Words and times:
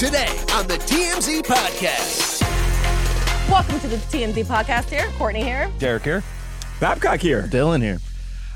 Today 0.00 0.28
on 0.54 0.66
the 0.66 0.78
TMZ 0.88 1.42
Podcast. 1.42 2.40
Welcome 3.50 3.78
to 3.80 3.86
the 3.88 3.96
TMZ 3.96 4.46
podcast 4.46 4.88
here. 4.88 5.06
Courtney 5.18 5.42
here. 5.42 5.70
Derek 5.78 6.04
here. 6.04 6.24
Babcock 6.80 7.20
here. 7.20 7.42
Dylan 7.50 7.82
here. 7.82 7.98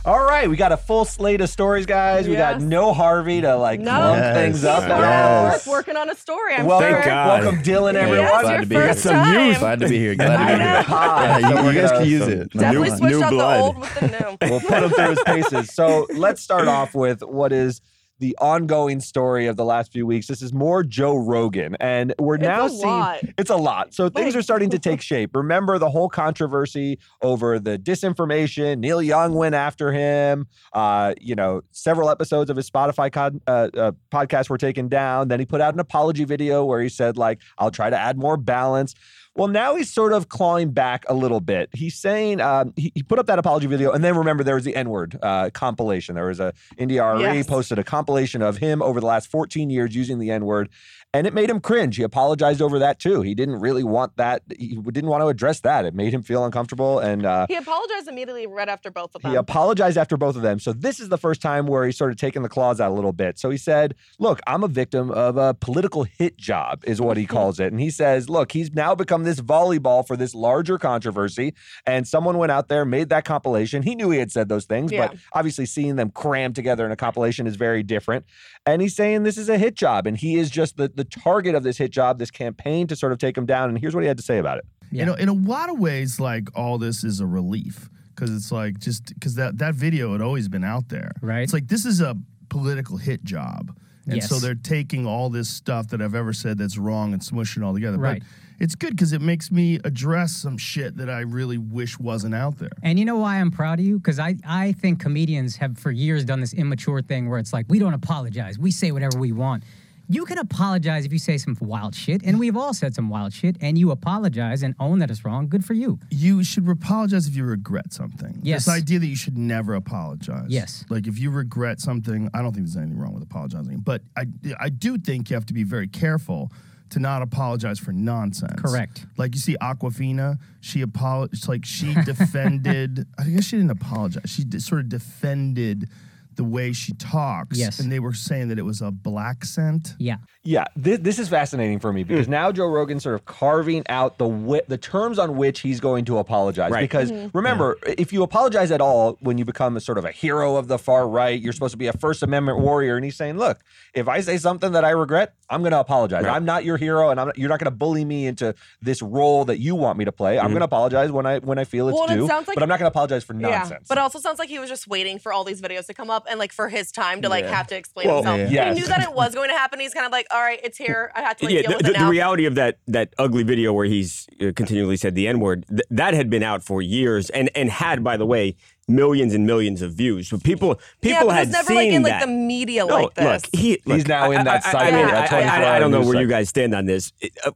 All 0.07 0.25
right, 0.25 0.49
we 0.49 0.57
got 0.57 0.73
a 0.73 0.79
full 0.79 1.05
slate 1.05 1.43
of 1.43 1.51
stories, 1.51 1.85
guys. 1.85 2.27
We 2.27 2.35
got 2.37 2.55
Yes. 2.61 2.63
no 2.63 2.95
Harvey 2.95 3.43
to 3.43 3.57
like 3.57 3.81
No. 3.81 3.91
clump 3.91 4.17
Yes. 4.23 4.37
things 4.37 4.65
up. 4.65 4.81
He's 4.85 4.89
back 4.89 5.01
at 5.01 5.53
Yes. 5.53 5.67
work 5.67 5.77
working 5.77 5.97
on 5.97 6.09
a 6.09 6.15
story. 6.15 6.55
I'm 6.55 6.65
Welcome, 6.65 6.89
sure. 6.89 6.95
Thank 7.03 7.07
God. 7.07 7.43
welcome, 7.43 7.63
Dylan, 7.63 7.93
Yes, 7.93 8.03
everyone. 8.03 8.31
your 8.31 8.41
Glad 8.43 8.61
to 8.61 8.67
be 8.67 8.75
here. 8.77 8.87
first 8.89 9.01
some 9.03 9.13
time. 9.15 9.49
youth. 9.49 9.59
Glad 9.59 9.81
to 9.81 9.89
be 9.89 9.99
here. 9.99 10.15
Glad 10.15 10.37
to 10.37 10.57
be 10.57 10.63
here. 10.63 10.83
Hi. 10.83 11.39
Yeah, 11.41 11.49
you, 11.63 11.69
you 11.71 11.81
guys 11.81 11.91
can 11.93 12.05
use 12.07 12.27
it. 12.29 12.51
Definitely 12.53 12.91
New- 12.91 12.97
switched 12.97 13.17
new 13.17 13.23
out 13.25 13.31
blood. 13.31 13.59
the 13.59 13.63
old 13.65 13.79
with 13.81 13.95
the 14.01 14.09
new. 14.09 14.51
We'll 14.51 14.61
put 14.61 14.83
him 14.83 14.91
through 14.91 15.11
his 15.11 15.23
paces. 15.27 15.75
So 15.75 16.07
let's 16.15 16.43
start 16.43 16.69
off 16.69 16.95
with 16.95 17.23
what 17.23 17.53
is 17.53 17.81
the 18.21 18.37
ongoing 18.41 19.01
story 19.01 19.47
of 19.47 19.57
the 19.57 19.65
last 19.65 19.93
few 19.93 20.07
weeks. 20.07 20.27
This 20.29 20.41
is 20.41 20.53
more 20.53 20.83
Joe 20.83 21.17
Rogan, 21.17 21.77
and 21.81 22.15
we're 22.19 22.37
It's 22.37 22.43
now 22.45 22.69
seeing 22.69 22.89
lot. 22.89 23.21
it's 23.39 23.51
a 23.51 23.57
lot. 23.57 23.93
So 23.93 24.09
things 24.09 24.37
are 24.37 24.43
starting 24.43 24.71
to 24.71 24.79
take 24.79 25.01
shape. 25.03 25.35
Remember 25.35 25.79
the 25.79 25.91
whole 25.91 26.09
controversy 26.09 26.99
over 27.23 27.59
the 27.59 27.79
disinformation. 27.79 28.79
Neil 28.79 29.03
Young 29.03 29.35
went 29.35 29.55
after 29.55 29.93
him. 29.93 30.47
Uh, 30.73 31.15
you 31.21 31.35
know, 31.35 31.63
several 31.73 32.09
episodes 32.09 32.51
of 32.51 32.57
his 32.57 32.71
Spotify 32.71 33.11
con- 33.11 33.41
uh, 33.47 33.69
uh, 33.77 33.93
podcast 34.13 34.49
were 34.49 34.59
taken 34.59 34.89
down. 34.89 35.29
Then 35.29 35.41
he 35.41 35.47
put 35.47 35.61
out 35.61 35.75
an 35.75 35.81
apology 35.81 36.25
video 36.25 36.65
where 36.65 36.81
he 36.81 36.89
said, 36.89 37.17
like, 37.17 37.41
I'll 37.59 37.71
try 37.71 37.91
to 37.91 37.99
add 37.99 38.17
more 38.19 38.37
balance. 38.37 38.95
Well, 39.37 39.49
now 39.49 39.75
he's 39.75 39.91
sort 39.91 40.13
of 40.13 40.29
clawing 40.29 40.71
back 40.71 41.05
a 41.09 41.15
little 41.15 41.41
bit. 41.41 41.69
He's 41.73 41.97
saying 41.97 42.41
um, 42.41 42.73
he, 42.77 42.93
he 42.95 43.03
put 43.03 43.19
up 43.19 43.27
that 43.27 43.39
apology 43.39 43.67
video, 43.67 43.91
and 43.91 44.05
then 44.05 44.17
remember 44.17 44.45
there 44.45 44.55
was 44.55 44.63
the 44.65 44.77
N 44.77 44.91
word 44.91 45.19
uh, 45.23 45.51
compilation. 45.53 46.15
There 46.15 46.27
was 46.29 46.39
a 46.39 46.53
India 46.79 47.03
Arie 47.03 47.21
Yes. 47.21 47.47
posted 47.47 47.79
a 47.81 47.85
compilation 47.85 48.43
of 48.43 48.59
him 48.59 48.81
over 48.81 49.01
the 49.01 49.07
last 49.07 49.29
14 49.31 49.71
years 49.71 49.95
using 49.97 50.21
the 50.21 50.31
N 50.31 50.45
word, 50.45 50.69
and 51.15 51.27
it 51.27 51.33
made 51.33 51.49
him 51.49 51.61
cringe. 51.61 51.97
He 51.97 52.03
apologized 52.03 52.61
over 52.61 52.79
that 52.81 52.99
too. 52.99 53.23
He 53.23 53.35
didn't 53.35 53.61
really 53.61 53.85
want 53.85 54.17
that. 54.17 54.43
He 54.59 54.75
didn't 54.77 55.09
want 55.09 55.23
to 55.23 55.29
address 55.29 55.61
that. 55.61 55.85
It 55.87 55.95
made 55.95 56.13
him 56.13 56.23
feel 56.23 56.45
uncomfortable, 56.45 56.99
and 56.99 57.25
uh, 57.25 57.47
He 57.49 57.55
apologized 57.57 58.09
immediately 58.09 58.47
right 58.47 58.69
after 58.69 58.91
both 58.91 59.15
of 59.15 59.23
them. 59.23 59.31
he 59.31 59.37
apologized 59.37 59.97
after 59.97 60.17
both 60.17 60.37
of 60.37 60.43
them. 60.43 60.59
So 60.59 60.73
this 60.73 61.01
is 61.01 61.09
the 61.09 61.17
first 61.19 61.41
time 61.41 61.67
where 61.67 61.87
he's 61.87 61.97
sort 61.97 62.11
of 62.11 62.17
taken 62.19 62.43
the 62.43 62.49
claws 62.49 62.81
out 62.81 62.91
a 62.91 62.95
little 62.95 63.13
bit. 63.13 63.39
So 63.39 63.49
he 63.51 63.57
said, 63.57 63.95
"Look, 64.19 64.41
I'm 64.47 64.63
a 64.65 64.69
victim 64.69 65.11
of 65.13 65.37
a 65.37 65.55
political 65.55 66.03
hit 66.03 66.37
job," 66.37 66.83
is 66.85 67.01
what 67.01 67.17
he 67.17 67.27
calls 67.37 67.61
it. 67.61 67.71
And 67.73 67.81
he 67.81 67.91
says, 67.91 68.29
"Look, 68.29 68.53
he's 68.53 68.73
now 68.73 68.95
become 68.95 69.23
this 69.25 69.41
volleyball 69.41 70.07
for 70.07 70.17
this 70.17 70.35
larger 70.35 70.79
controversy, 70.79 71.55
and 71.87 72.07
someone 72.09 72.39
went 72.39 72.51
out 72.53 72.69
there, 72.69 72.85
made 72.85 73.09
that 73.11 73.25
compilation. 73.25 73.83
He 73.85 73.95
knew 73.95 74.11
he 74.11 74.19
had 74.19 74.33
said 74.33 74.49
those 74.49 74.65
things, 74.65 74.91
Yeah. 74.91 75.09
but 75.09 75.17
obviously 75.33 75.67
seeing 75.67 75.97
them 75.97 76.11
crammed 76.11 76.55
together 76.57 76.85
in 76.85 76.91
a 76.93 76.97
compilation 76.97 77.47
is 77.47 77.57
very 77.57 77.83
different. 77.83 78.25
And 78.67 78.83
he's 78.83 78.97
saying 78.97 79.23
this 79.23 79.39
is 79.39 79.49
a 79.49 79.59
hit 79.59 79.75
job, 79.77 80.07
and 80.07 80.17
he 80.17 80.37
is 80.37 80.51
just 80.51 80.77
the 80.77 80.89
the 80.89 81.04
target 81.05 81.55
of 81.55 81.63
this 81.63 81.79
hit 81.79 81.91
job, 81.91 82.19
this 82.19 82.31
campaign 82.31 82.87
to 82.89 82.97
sort 82.97 83.13
of 83.13 83.19
take 83.19 83.37
him 83.37 83.47
down. 83.47 83.69
And 83.69 83.79
here's 83.79 83.95
what 83.95 84.03
he 84.03 84.09
had 84.09 84.17
to 84.17 84.23
say 84.23 84.39
about 84.39 84.59
it." 84.59 84.65
You 84.91 85.05
know, 85.05 85.15
in 85.15 85.29
a 85.29 85.33
lot 85.33 85.71
of 85.71 85.79
ways, 85.79 86.21
like 86.21 86.49
all 86.55 86.79
this 86.79 87.03
is 87.03 87.21
a 87.21 87.27
relief 87.27 87.89
because 88.15 88.35
it's 88.35 88.53
like 88.53 88.79
just 88.79 89.13
because 89.15 89.35
that 89.35 89.59
that 89.59 89.75
video 89.75 90.13
had 90.13 90.21
always 90.21 90.49
been 90.49 90.65
out 90.65 90.89
there. 90.89 91.13
Right. 91.21 91.43
It's 91.43 91.53
like 91.53 91.69
this 91.69 91.85
is 91.85 92.01
a 92.01 92.17
political 92.49 92.97
hit 92.97 93.25
job, 93.25 93.77
and 94.07 94.23
so 94.23 94.39
they're 94.39 94.55
taking 94.55 95.07
all 95.07 95.31
this 95.31 95.49
stuff 95.49 95.89
that 95.89 96.01
I've 96.01 96.15
ever 96.15 96.33
said 96.33 96.59
that's 96.59 96.79
wrong 96.79 97.13
and 97.13 97.23
smushing 97.23 97.59
it 97.59 97.63
all 97.65 97.75
together. 97.75 97.99
Right. 97.99 98.21
But 98.21 98.29
it's 98.61 98.75
good 98.75 98.91
because 98.91 99.13
it 99.13 99.21
makes 99.21 99.51
me 99.51 99.81
address 99.85 100.33
some 100.33 100.57
shit 100.57 100.97
that 100.99 101.11
I 101.11 101.21
really 101.21 101.59
wish 101.59 101.99
wasn't 101.99 102.35
out 102.35 102.59
there. 102.59 102.71
And 102.83 102.99
you 102.99 103.05
know 103.05 103.17
why 103.17 103.41
I'm 103.41 103.51
proud 103.51 103.81
of 103.81 103.85
you? 103.85 103.99
Because 103.99 104.19
I, 104.19 104.37
I 104.47 104.73
think 104.73 105.01
comedians 105.01 105.57
have 105.57 105.77
for 105.77 105.91
years 105.91 106.25
done 106.25 106.41
this 106.41 106.55
immature 106.55 107.03
thing 107.03 107.29
where 107.29 107.39
it's 107.39 107.53
like, 107.53 107.67
we 107.69 107.79
don't 107.79 107.95
apologize. 107.95 108.59
We 108.59 108.71
say 108.71 108.93
whatever 108.93 109.19
we 109.19 109.33
want. 109.33 109.65
You 110.09 110.25
can 110.27 110.39
apologize 110.39 111.07
if 111.07 111.13
you 111.13 111.19
say 111.19 111.39
some 111.39 111.57
wild 111.61 111.95
shit, 111.95 112.23
and 112.25 112.39
we've 112.39 112.57
all 112.57 112.75
said 112.75 112.95
some 112.95 113.09
wild 113.09 113.33
shit, 113.33 113.57
and 113.61 113.79
you 113.79 113.91
apologize 113.91 114.63
and 114.63 114.75
own 114.79 114.99
that 114.99 115.11
it's 115.11 115.25
wrong. 115.25 115.49
Good 115.49 115.65
for 115.65 115.73
you. 115.75 115.99
You 116.11 116.45
should 116.45 116.69
apologize 116.69 117.27
if 117.27 117.35
you 117.37 117.45
regret 117.45 117.93
something. 117.93 118.41
Yes. 118.43 118.67
This 118.67 118.75
idea 118.75 118.99
that 118.99 119.07
you 119.07 119.17
should 119.17 119.39
never 119.39 119.75
apologize. 119.75 120.47
Yes. 120.49 120.85
Like 120.91 121.07
if 121.07 121.19
you 121.19 121.31
regret 121.31 121.81
something, 121.81 122.29
I 122.35 122.43
don't 122.43 122.53
think 122.53 122.67
there's 122.67 122.77
anything 122.77 122.99
wrong 122.99 123.15
with 123.15 123.23
apologizing. 123.23 123.79
But 123.79 124.03
I, 124.17 124.27
I 124.61 124.69
do 124.69 124.99
think 124.99 125.31
you 125.31 125.35
have 125.35 125.47
to 125.47 125.55
be 125.55 125.65
very 125.65 125.89
careful 125.89 126.53
to 126.91 126.99
not 127.01 127.23
apologize 127.23 127.79
for 127.79 127.93
nonsense. 127.93 128.61
Correct. 128.61 129.07
Like 129.17 129.35
you 129.35 129.41
see 129.41 129.57
Awkwafina, 129.61 130.39
she 130.61 130.83
apologized. 130.83 131.49
Like 131.49 131.65
she 131.65 131.95
defended. 132.05 133.07
I 133.19 133.25
guess 133.25 133.45
she 133.45 133.57
didn't 133.57 133.71
apologize. 133.73 134.23
She 134.27 134.45
d- 134.45 134.59
sort 134.61 134.83
of 134.83 134.89
defended 134.91 135.89
the 136.37 136.45
way 136.45 136.73
she 136.73 136.93
talks. 136.95 137.59
Yes. 137.59 137.79
And 137.81 137.91
they 137.91 138.01
were 138.01 138.15
saying 138.15 138.49
that 138.49 138.59
it 138.59 138.65
was 138.65 138.81
a 138.83 138.91
blaccent. 138.91 139.95
Yeah. 139.99 140.17
Yeah, 140.47 140.65
this, 140.77 140.99
this 141.01 141.19
is 141.19 141.29
fascinating 141.31 141.79
for 141.81 141.91
me 141.93 142.03
Hmm. 142.03 142.09
because 142.09 142.29
now 142.29 142.53
Joe 142.53 142.67
Rogan's 142.67 143.03
sort 143.03 143.15
of 143.15 143.25
carving 143.25 143.83
out 143.89 144.19
the 144.19 144.27
wi- 144.29 144.63
the 144.69 144.77
terms 144.77 145.19
on 145.19 145.37
which 145.37 145.61
he's 145.61 145.81
going 145.81 146.05
to 146.05 146.19
apologize. 146.19 146.71
Right. 146.71 146.83
Because 146.83 147.11
remember, 147.33 147.79
if 147.87 148.13
you 148.13 148.23
apologize 148.23 148.71
at 148.71 148.81
all 148.83 149.17
when 149.21 149.39
you 149.39 149.45
become 149.47 149.77
a 149.77 149.81
sort 149.81 149.97
of 149.97 150.05
a 150.05 150.11
hero 150.11 150.57
of 150.57 150.69
the 150.69 150.79
far 150.79 151.09
right, 151.09 151.41
you're 151.41 151.55
supposed 151.55 151.73
to 151.73 151.79
be 151.79 151.87
a 151.87 151.93
First 151.95 152.23
Amendment 152.23 152.59
warrior. 152.61 152.97
And 152.97 153.05
he's 153.07 153.17
saying, 153.17 153.39
look, 153.39 153.61
if 153.95 154.07
I 154.07 154.21
say 154.21 154.37
something 154.37 154.73
that 154.73 154.85
I 154.85 154.91
regret, 154.91 155.33
I'm 155.49 155.63
going 155.63 155.73
to 155.73 155.81
apologize. 155.81 156.25
Right. 156.25 156.35
I'm 156.35 156.45
not 156.45 156.65
your 156.65 156.77
hero, 156.77 157.09
and 157.11 157.19
I'm 157.21 157.29
not, 157.29 157.39
you're 157.39 157.49
not 157.49 157.59
going 157.59 157.67
to 157.71 157.77
bully 157.77 158.05
me 158.05 158.27
into 158.27 158.55
this 158.83 159.01
role 159.01 159.45
that 159.47 159.59
you 159.61 159.75
want 159.75 159.99
me 159.99 160.05
to 160.05 160.13
play. 160.13 160.37
Mm-hmm. 160.37 160.45
I'm 160.45 160.51
going 160.53 160.61
to 160.61 160.65
apologize 160.67 161.11
when 161.11 161.25
I 161.27 161.39
when 161.39 161.59
I 161.59 161.65
feel 161.65 161.89
it's 161.89 161.95
Well, 161.95 162.05
and 162.05 162.13
it 162.13 162.17
due, 162.23 162.27
sounds 162.27 162.49
like- 162.49 162.55
but 162.57 162.63
I'm 162.63 162.69
not 162.69 162.79
going 162.79 162.87
to 162.91 162.93
apologize 162.93 163.25
for 163.25 163.35
Yeah, 163.35 163.49
nonsense. 163.49 163.87
but 163.89 163.97
it 163.97 164.01
also 164.03 164.19
sounds 164.19 164.39
like 164.39 164.49
he 164.51 164.59
was 164.59 164.69
just 164.69 164.87
waiting 164.89 165.19
for 165.19 165.33
all 165.33 165.45
these 165.45 165.61
videos 165.63 165.87
to 165.87 165.95
come 165.95 166.11
up 166.11 166.24
and 166.29 166.39
like 166.39 166.53
for 166.53 166.69
his 166.69 166.91
time 166.93 167.23
to 167.23 167.29
like 167.29 167.45
Yeah. 167.45 167.55
have 167.55 167.67
to 167.69 167.77
explain 167.77 168.07
Well, 168.09 168.23
himself. 168.23 168.51
yeah. 168.51 168.73
He 168.75 168.81
knew 168.81 168.87
that 168.87 169.03
it 169.03 169.13
was 169.13 169.35
going 169.35 169.49
to 169.51 169.57
happen. 169.57 169.81
He's 169.81 169.95
kind 169.95 170.07
of 170.07 170.13
like, 170.13 170.27
all 170.33 170.41
right, 170.41 170.61
it's 170.63 170.79
here. 170.79 171.11
I 171.15 171.23
have 171.23 171.37
to 171.39 171.45
like 171.47 171.55
yeah, 171.55 171.63
deal 171.63 171.71
the, 171.73 171.77
with 171.79 171.87
the, 171.87 171.93
now. 171.93 172.05
the 172.05 172.11
reality 172.11 172.45
of 172.47 172.55
that 172.57 172.79
that 172.89 173.15
ugly 173.19 173.43
video 173.43 173.73
where 173.73 173.87
he's 173.87 174.27
uh, 174.41 174.53
continually 174.57 174.97
said 174.97 175.15
the 175.15 175.27
N 175.29 175.41
word 175.41 175.65
th- 175.69 175.81
that 175.91 176.15
had 176.15 176.31
been 176.31 176.43
out 176.43 176.63
for 176.63 176.81
years 176.83 177.31
and 177.31 177.51
and 177.55 177.71
had 177.71 178.03
by 178.05 178.17
the 178.17 178.27
way 178.27 178.57
millions 178.87 179.33
and 179.35 179.47
millions 179.47 179.81
of 179.83 179.95
views. 179.95 180.29
So 180.29 180.37
people 180.39 180.79
yeah, 181.01 181.13
people 181.15 181.29
but 181.29 181.35
had 181.37 181.43
it's 181.49 181.53
never 181.53 181.69
seen 181.69 181.77
like 181.77 181.89
in 181.89 182.03
that. 182.03 182.11
like 182.11 182.21
the 182.23 182.27
media 182.33 182.85
no, 182.85 182.95
like 182.95 183.15
this. 183.15 183.25
look, 183.25 183.61
he, 183.61 183.81
look, 183.87 183.97
He's 183.97 184.07
now 184.07 184.31
I- 184.31 184.39
in 184.39 184.45
that 184.45 184.65
I- 184.67 184.69
I- 184.69 184.73
cycle, 184.73 184.81
I, 184.81 184.91
mean, 184.99 185.07
that 185.07 185.15
I- 185.15 185.25
I- 185.25 185.43
24 185.43 185.51
I, 185.51 185.77
I 185.77 185.79
don't 185.79 185.91
know 185.91 185.99
hour 186.01 186.05
where 186.05 186.15
news 186.15 186.23
you 186.23 186.29
guys 186.29 186.49
stand 186.51 186.75
on 186.75 186.85
this. 186.87 187.13
It, 187.21 187.33
uh, 187.45 187.53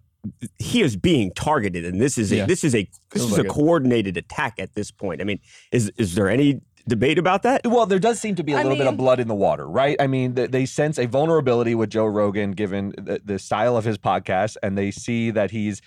he 0.59 0.83
is 0.83 0.97
being 0.97 1.31
targeted, 1.33 1.85
and 1.85 2.01
this 2.01 2.19
is 2.19 2.33
a 2.33 2.37
Yeah. 2.39 2.47
this 2.47 2.65
is 2.65 2.75
a 2.75 2.83
this 3.13 3.23
Feels 3.23 3.33
is 3.33 3.39
like 3.39 3.47
a 3.47 3.49
it. 3.49 3.53
coordinated 3.53 4.17
attack 4.17 4.55
at 4.59 4.75
this 4.75 4.91
point. 4.91 5.21
I 5.21 5.25
mean, 5.25 5.39
is 5.71 5.93
is 5.97 6.15
there 6.17 6.29
any 6.29 6.61
debate 6.89 7.19
about 7.19 7.43
that? 7.43 7.67
Well, 7.67 7.87
there 7.87 7.99
does 7.99 8.19
seem 8.19 8.35
to 8.37 8.43
be 8.43 8.53
a 8.53 8.59
I 8.59 8.63
little 8.63 8.79
bit 8.79 8.87
of 8.87 8.97
blood 8.97 9.21
in 9.21 9.29
the 9.29 9.35
water, 9.35 9.67
right? 9.67 9.97
I 10.01 10.07
mean, 10.07 10.35
th- 10.35 10.51
they 10.51 10.67
sense 10.67 10.99
a 10.99 11.07
vulnerability 11.07 11.75
with 11.75 11.91
Joe 11.91 12.07
Rogan 12.07 12.53
given 12.53 12.95
the, 12.97 13.21
the 13.25 13.39
style 13.39 13.77
of 13.77 13.85
his 13.85 13.99
podcast, 13.99 14.57
and 14.63 14.77
they 14.77 14.91
see 14.91 15.31
that 15.31 15.51
he's 15.51 15.81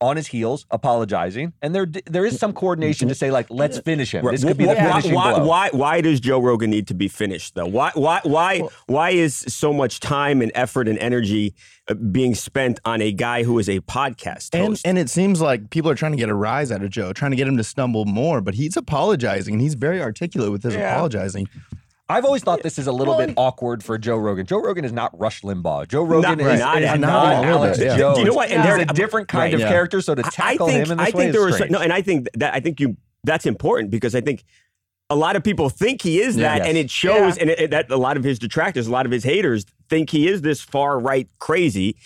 on 0.00 0.16
his 0.16 0.28
heels, 0.28 0.64
apologizing, 0.70 1.52
and 1.60 1.74
there 1.74 1.86
there 2.06 2.24
is 2.24 2.38
some 2.38 2.52
coordination 2.52 3.08
to 3.08 3.14
say 3.14 3.30
like, 3.30 3.46
let's 3.50 3.78
finish 3.80 4.12
him. 4.14 4.24
This 4.24 4.44
could 4.44 4.56
be 4.56 4.64
the 4.64 4.74
why, 4.74 4.90
finishing 4.90 5.14
why, 5.14 5.34
blow. 5.34 5.46
why, 5.46 5.70
why 5.72 6.00
does 6.00 6.20
Joe 6.20 6.38
Rogan 6.40 6.70
need 6.70 6.86
to 6.88 6.94
be 6.94 7.08
finished 7.08 7.54
though? 7.56 7.66
Why 7.66 7.90
why 7.94 8.20
why 8.22 8.62
why 8.86 9.10
is 9.10 9.36
so 9.36 9.72
much 9.72 9.98
time 10.00 10.40
and 10.40 10.52
effort 10.54 10.86
and 10.88 10.98
energy 10.98 11.54
uh, 11.88 11.94
being 11.94 12.34
spent 12.36 12.78
on 12.84 13.02
a 13.02 13.10
guy 13.12 13.42
who 13.42 13.58
is 13.58 13.68
a 13.68 13.80
podcast 13.80 14.50
And, 14.52 14.68
host? 14.68 14.86
and 14.86 14.98
it 14.98 15.10
seems 15.10 15.40
like 15.40 15.70
people 15.70 15.90
are 15.90 15.94
trying 15.96 16.12
to 16.12 16.18
get 16.18 16.28
a 16.28 16.34
rise 16.34 16.70
out 16.70 16.82
of 16.82 16.90
Joe, 16.90 17.12
trying 17.12 17.32
to 17.32 17.36
get 17.36 17.48
him 17.48 17.56
to 17.56 17.64
stumble 17.64 18.04
more, 18.04 18.40
but 18.40 18.54
he's 18.54 18.76
apologizing 18.76 19.54
and 19.54 19.60
he's 19.60 19.74
very 19.74 20.00
articulate 20.00 20.52
with 20.52 20.62
his 20.62 20.74
Yeah. 20.74 20.92
apologizing. 20.92 21.48
I've 22.10 22.24
always 22.24 22.42
thought 22.42 22.62
this 22.62 22.78
is 22.78 22.86
a 22.86 22.92
little 22.92 23.16
Well, 23.18 23.26
bit 23.26 23.34
awkward 23.36 23.84
for 23.84 23.98
Joe 23.98 24.16
Rogan. 24.16 24.46
Joe 24.46 24.60
Rogan 24.62 24.84
is 24.84 24.92
not 24.92 25.18
Rush 25.18 25.42
Limbaugh. 25.42 25.88
Joe 25.88 26.02
Rogan 26.04 26.38
Not- 26.38 26.52
is, 26.54 26.60
not- 26.60 26.82
is 26.82 26.88
not 26.88 27.00
not, 27.00 27.44
Alex 27.44 27.78
bit, 27.78 27.86
yeah. 27.86 27.98
Jones. 27.98 28.14
Do 28.16 28.20
you 28.22 28.28
know 28.28 28.34
what? 28.34 28.50
And 28.50 28.62
He's 28.62 28.70
there- 28.76 28.80
a 28.80 28.86
different 28.86 29.28
kind 29.28 29.42
Right. 29.52 29.54
of 29.54 29.60
Yeah. 29.60 29.68
character. 29.68 30.00
So 30.00 30.14
to 30.14 30.22
I- 30.24 30.30
tackle 30.30 30.68
I 30.68 30.70
think, 30.72 30.86
him 30.86 30.92
in 30.92 30.98
this 30.98 31.06
I 31.06 31.10
way 31.10 31.12
think 31.24 31.28
is 31.28 31.32
there 31.34 31.44
was 31.44 31.54
strange. 31.56 31.70
no, 31.72 31.80
and 31.80 31.92
I 31.92 32.00
think 32.00 32.28
that 32.34 32.54
I 32.54 32.60
think 32.60 32.80
you 32.80 32.96
that's 33.24 33.44
important 33.44 33.90
because 33.90 34.14
I 34.14 34.22
think 34.22 34.44
a 35.10 35.16
lot 35.16 35.36
of 35.36 35.42
people 35.44 35.68
think 35.68 36.00
he 36.02 36.20
is 36.20 36.36
that, 36.36 36.58
Yes. 36.58 36.66
and 36.68 36.78
it 36.78 36.90
shows, 36.90 37.36
Yeah. 37.36 37.42
and 37.42 37.50
it, 37.50 37.60
it- 37.60 37.70
that 37.72 37.90
a 37.90 37.96
lot 37.96 38.16
of 38.16 38.24
his 38.24 38.38
detractors, 38.38 38.86
a 38.86 38.90
lot 38.90 39.04
of 39.04 39.12
his 39.12 39.24
haters 39.24 39.66
think 39.90 40.08
he 40.10 40.28
is 40.28 40.40
this 40.40 40.60
far 40.62 40.98
right 40.98 41.28
crazy. 41.38 41.96